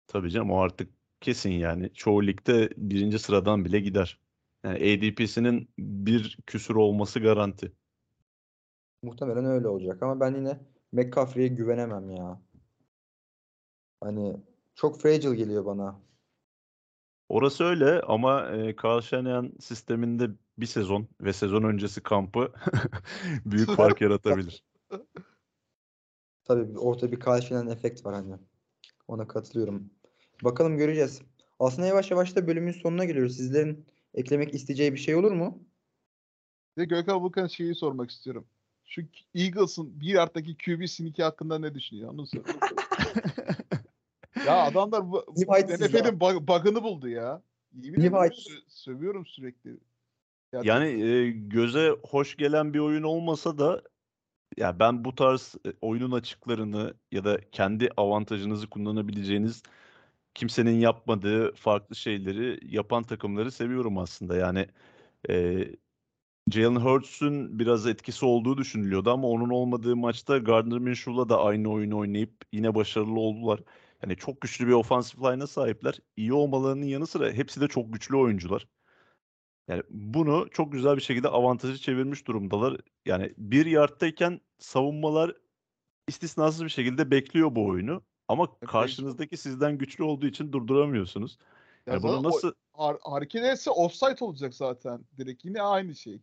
[0.07, 0.89] Tabii canım o artık
[1.21, 1.93] kesin yani.
[1.93, 4.19] Çoğu ligde birinci sıradan bile gider.
[4.63, 7.71] Yani ADP'sinin bir küsür olması garanti.
[9.03, 10.59] Muhtemelen öyle olacak ama ben yine
[10.91, 12.41] McCaffrey'e güvenemem ya.
[14.01, 14.37] Hani
[14.75, 16.01] çok fragile geliyor bana.
[17.29, 22.53] Orası öyle ama e, Kyle Shanahan sisteminde bir sezon ve sezon öncesi kampı
[23.45, 24.63] büyük fark yaratabilir.
[26.43, 28.35] Tabii bir- ortada bir Kyle efekt var hani.
[29.07, 29.89] Ona katılıyorum.
[30.43, 31.21] Bakalım göreceğiz.
[31.59, 33.37] Aslında yavaş yavaş da bölümün sonuna geliyoruz.
[33.37, 35.63] Sizlerin eklemek isteyeceği bir şey olur mu?
[36.77, 38.47] Bir de Gökhan Vulkan şeyi sormak istiyorum.
[38.85, 39.01] Şu
[39.35, 42.09] Eagles'ın bir yardtaki QB sneak'i hakkında ne düşünüyor?
[42.09, 42.41] Onu sor.
[44.45, 45.41] ya adamlar bu, bu.
[45.41, 47.41] NFL'in bug- bug'ını buldu ya.
[47.73, 48.47] Yemin ederim Nihayetsiz.
[48.47, 49.77] sö- sövüyorum sürekli.
[50.63, 53.81] Yani e, göze hoş gelen bir oyun olmasa da
[54.57, 59.63] ya ben bu tarz e, oyunun açıklarını ya da kendi avantajınızı kullanabileceğiniz
[60.33, 64.35] kimsenin yapmadığı farklı şeyleri yapan takımları seviyorum aslında.
[64.35, 64.67] Yani
[65.29, 65.65] e,
[66.51, 71.97] Jalen Hurts'un biraz etkisi olduğu düşünülüyordu ama onun olmadığı maçta Gardner Minshew'la da aynı oyunu
[71.97, 73.59] oynayıp yine başarılı oldular.
[74.03, 75.99] Yani çok güçlü bir offensive line'a sahipler.
[76.17, 78.67] İyi olmalarının yanı sıra hepsi de çok güçlü oyuncular.
[79.67, 82.77] Yani bunu çok güzel bir şekilde avantajı çevirmiş durumdalar.
[83.05, 85.35] Yani bir yardtayken savunmalar
[86.07, 88.01] istisnasız bir şekilde bekliyor bu oyunu.
[88.27, 91.37] Ama karşınızdaki sizden güçlü olduğu için durduramıyorsunuz.
[91.87, 95.01] Ya Yani bunu zaten o- nasıl har- hareket etse offside olacak zaten.
[95.17, 96.21] Direkt yine aynı şey.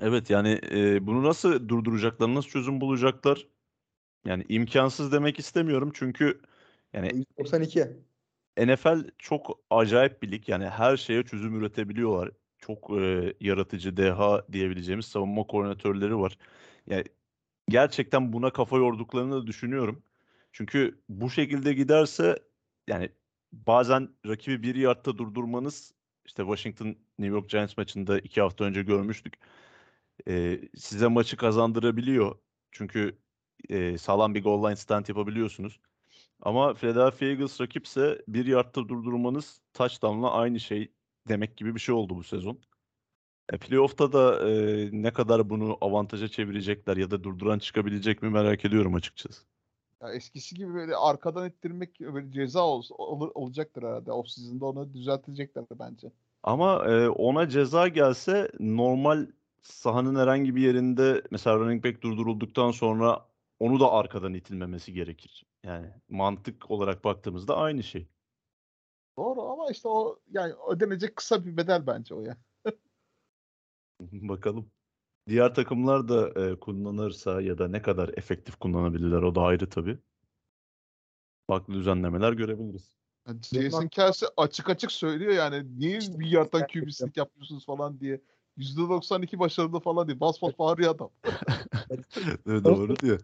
[0.00, 3.46] Evet yani e, bunu nasıl durduracaklar, nasıl çözüm bulacaklar?
[4.26, 6.40] Yani imkansız demek istemiyorum çünkü
[6.92, 7.86] yani 92.
[8.58, 10.48] NFL çok acayip bir lig.
[10.48, 12.30] Yani her şeye çözüm üretebiliyorlar.
[12.58, 16.38] Çok e, yaratıcı, deha diyebileceğimiz savunma koordinatörleri var.
[16.86, 17.04] Yani
[17.68, 20.02] gerçekten buna kafa yorduklarını da düşünüyorum.
[20.52, 22.38] Çünkü bu şekilde giderse
[22.88, 23.08] yani
[23.52, 25.94] bazen rakibi bir yardta durdurmanız
[26.26, 26.86] işte Washington
[27.18, 29.34] New York Giants maçında iki hafta önce görmüştük.
[30.28, 32.38] E, size maçı kazandırabiliyor.
[32.70, 33.18] Çünkü
[33.68, 35.80] e, sağlam bir goal line stand yapabiliyorsunuz.
[36.42, 40.92] Ama Philadelphia Eagles rakipse bir yardta durdurmanız touchdown'la aynı şey
[41.28, 42.58] demek gibi bir şey oldu bu sezon.
[43.52, 48.64] E, playoff'ta da e, ne kadar bunu avantaja çevirecekler ya da durduran çıkabilecek mi merak
[48.64, 49.42] ediyorum açıkçası.
[50.02, 54.12] Ya eskisi gibi böyle arkadan ettirmek böyle ceza ol, olur, olacaktır herhalde.
[54.12, 56.12] Off season'da onu düzeltecekler bence.
[56.42, 59.26] Ama e, ona ceza gelse normal
[59.64, 63.28] sahanın herhangi bir yerinde mesela running back durdurulduktan sonra
[63.60, 65.46] onu da arkadan itilmemesi gerekir.
[65.64, 68.08] Yani mantık olarak baktığımızda aynı şey.
[69.18, 72.36] Doğru ama işte o yani ödenecek kısa bir bedel bence o ya.
[74.00, 74.70] Bakalım.
[75.28, 79.98] Diğer takımlar da e, kullanırsa ya da ne kadar efektif kullanabilirler o da ayrı tabii.
[81.46, 82.96] Farklı düzenlemeler görebiliriz.
[83.52, 88.20] Jason Kelsey açık açık söylüyor yani niye bir yerden QB'slik yapıyorsunuz falan diye.
[88.58, 90.20] %92 başarılı falan diye.
[90.20, 91.10] Bas bas bağırıyor adam.
[92.64, 93.20] Doğru diyor.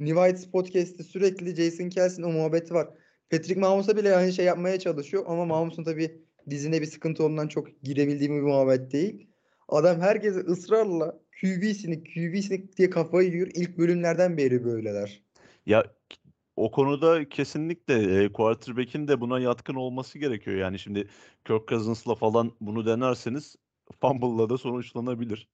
[0.00, 2.88] Nivites Podcast'te sürekli Jason Kelsey'nin o muhabbeti var.
[3.30, 7.82] Patrick Mahomes'a bile aynı şey yapmaya çalışıyor ama Mahomes'un tabii dizine bir sıkıntı olduğundan çok
[7.82, 9.26] girebildiğim bir muhabbet değil.
[9.68, 13.50] Adam herkese ısrarla QB'sini QB'sini diye kafayı yiyor.
[13.54, 15.22] İlk bölümlerden beri böyleler.
[15.66, 15.84] Ya
[16.56, 20.56] o konuda kesinlikle e, quarterback'in de buna yatkın olması gerekiyor.
[20.56, 21.08] Yani şimdi
[21.44, 23.56] Kirk Cousins'la falan bunu denerseniz
[24.00, 25.48] fumble'la da sonuçlanabilir.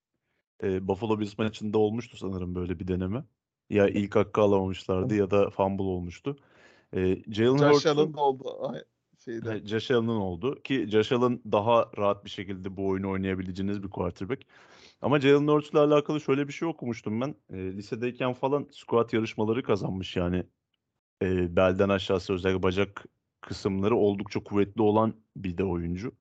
[0.63, 3.25] E, Buffalo Bills maçında olmuştu sanırım böyle bir deneme.
[3.71, 6.37] Ya ilk hakkı alamamışlardı ya da fumble olmuştu.
[6.95, 8.69] E, Jalen Josh Allen oldu.
[8.69, 8.83] Ay,
[9.25, 9.67] Şeyde.
[9.67, 14.43] Josh Allen'ın oldu ki Josh Allen daha rahat bir şekilde bu oyunu oynayabileceğiniz bir quarterback.
[15.03, 17.35] Ama Jalen Hurts'la alakalı şöyle bir şey okumuştum ben.
[17.51, 20.47] E, lisedeyken falan squat yarışmaları kazanmış yani.
[21.23, 23.07] E, belden aşağısı özellikle bacak
[23.41, 26.13] kısımları oldukça kuvvetli olan bir de oyuncu.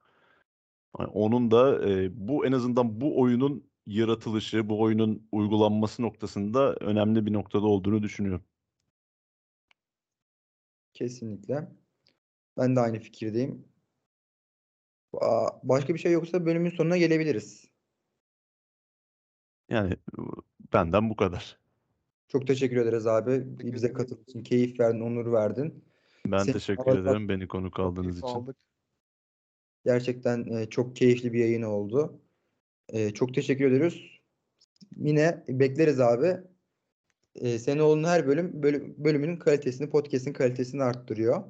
[1.04, 7.34] Onun da e, bu en azından bu oyunun yaratılışı, bu oyunun uygulanması noktasında önemli bir
[7.34, 8.44] noktada olduğunu düşünüyorum.
[10.94, 11.72] Kesinlikle.
[12.58, 13.66] Ben de aynı fikirdeyim.
[15.64, 17.72] Başka bir şey yoksa bölümün sonuna gelebiliriz.
[19.70, 19.94] Yani
[20.74, 21.60] benden bu kadar.
[22.28, 23.44] Çok teşekkür ederiz abi.
[23.74, 25.86] Bize katıldığın için keyif verdin, onur verdin.
[26.26, 28.28] Ben Senin teşekkür ederim beni konuk aldığınız için.
[28.28, 28.58] Aldık.
[29.86, 32.22] Gerçekten e, çok keyifli bir yayın oldu.
[32.90, 34.22] E, çok teşekkür ediyoruz.
[34.98, 36.38] yine bekleriz abi.
[37.36, 41.44] Ee, senin olduğun her bölüm bölü- bölümünün kalitesini, podcast'in kalitesini arttırıyor.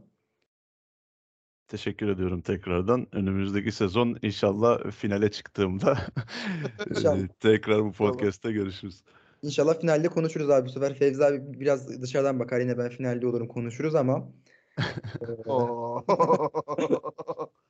[1.67, 3.07] Teşekkür ediyorum tekrardan.
[3.11, 5.97] Önümüzdeki sezon inşallah finale çıktığımda
[6.89, 7.19] İnşallah.
[7.19, 9.03] e, tekrar bu podcast'te görüşürüz.
[9.41, 10.93] İnşallah finalde konuşuruz abi bu sefer.
[10.93, 14.29] Fevzi abi biraz dışarıdan bakar yine ben finalde olurum konuşuruz ama
[15.21, 16.05] e, Oo.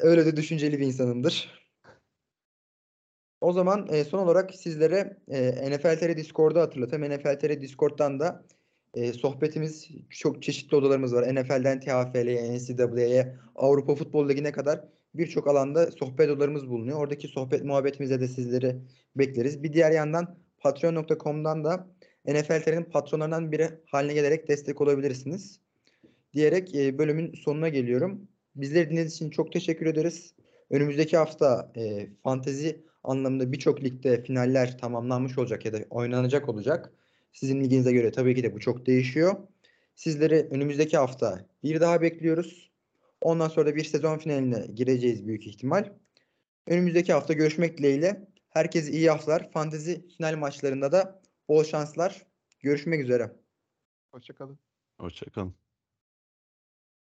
[0.00, 1.58] öyle de düşünceli bir insanımdır.
[3.40, 7.14] O zaman e, son olarak sizlere e, NFL TR Discord'u hatırlatayım.
[7.14, 8.44] NFL TR Discord'dan da
[8.94, 11.34] e, sohbetimiz çok çeşitli odalarımız var.
[11.34, 14.84] NFL'den TFL'ye, NCAA'ye, Avrupa Futbol Ligi'ne kadar
[15.14, 16.98] birçok alanda sohbet odalarımız bulunuyor.
[16.98, 18.76] Oradaki sohbet muhabbetimize de sizleri
[19.16, 19.62] bekleriz.
[19.62, 21.88] Bir diğer yandan patreon.com'dan da
[22.26, 25.60] NFL TR'nin patronlarından biri haline gelerek destek olabilirsiniz.
[26.32, 28.28] Diyerek e, bölümün sonuna geliyorum.
[28.60, 30.34] Bizleri dinlediğiniz için çok teşekkür ederiz.
[30.70, 36.92] Önümüzdeki hafta e, fantezi anlamında birçok ligde finaller tamamlanmış olacak ya da oynanacak olacak.
[37.32, 39.36] Sizin liginize göre tabii ki de bu çok değişiyor.
[39.94, 42.70] Sizleri önümüzdeki hafta bir daha bekliyoruz.
[43.20, 45.92] Ondan sonra da bir sezon finaline gireceğiz büyük ihtimal.
[46.66, 48.28] Önümüzdeki hafta görüşmek dileğiyle.
[48.48, 49.50] Herkese iyi haftalar.
[49.50, 52.26] Fantezi final maçlarında da bol şanslar.
[52.60, 53.32] Görüşmek üzere.
[54.12, 54.58] Hoşçakalın.
[54.98, 55.67] Hoşçakalın.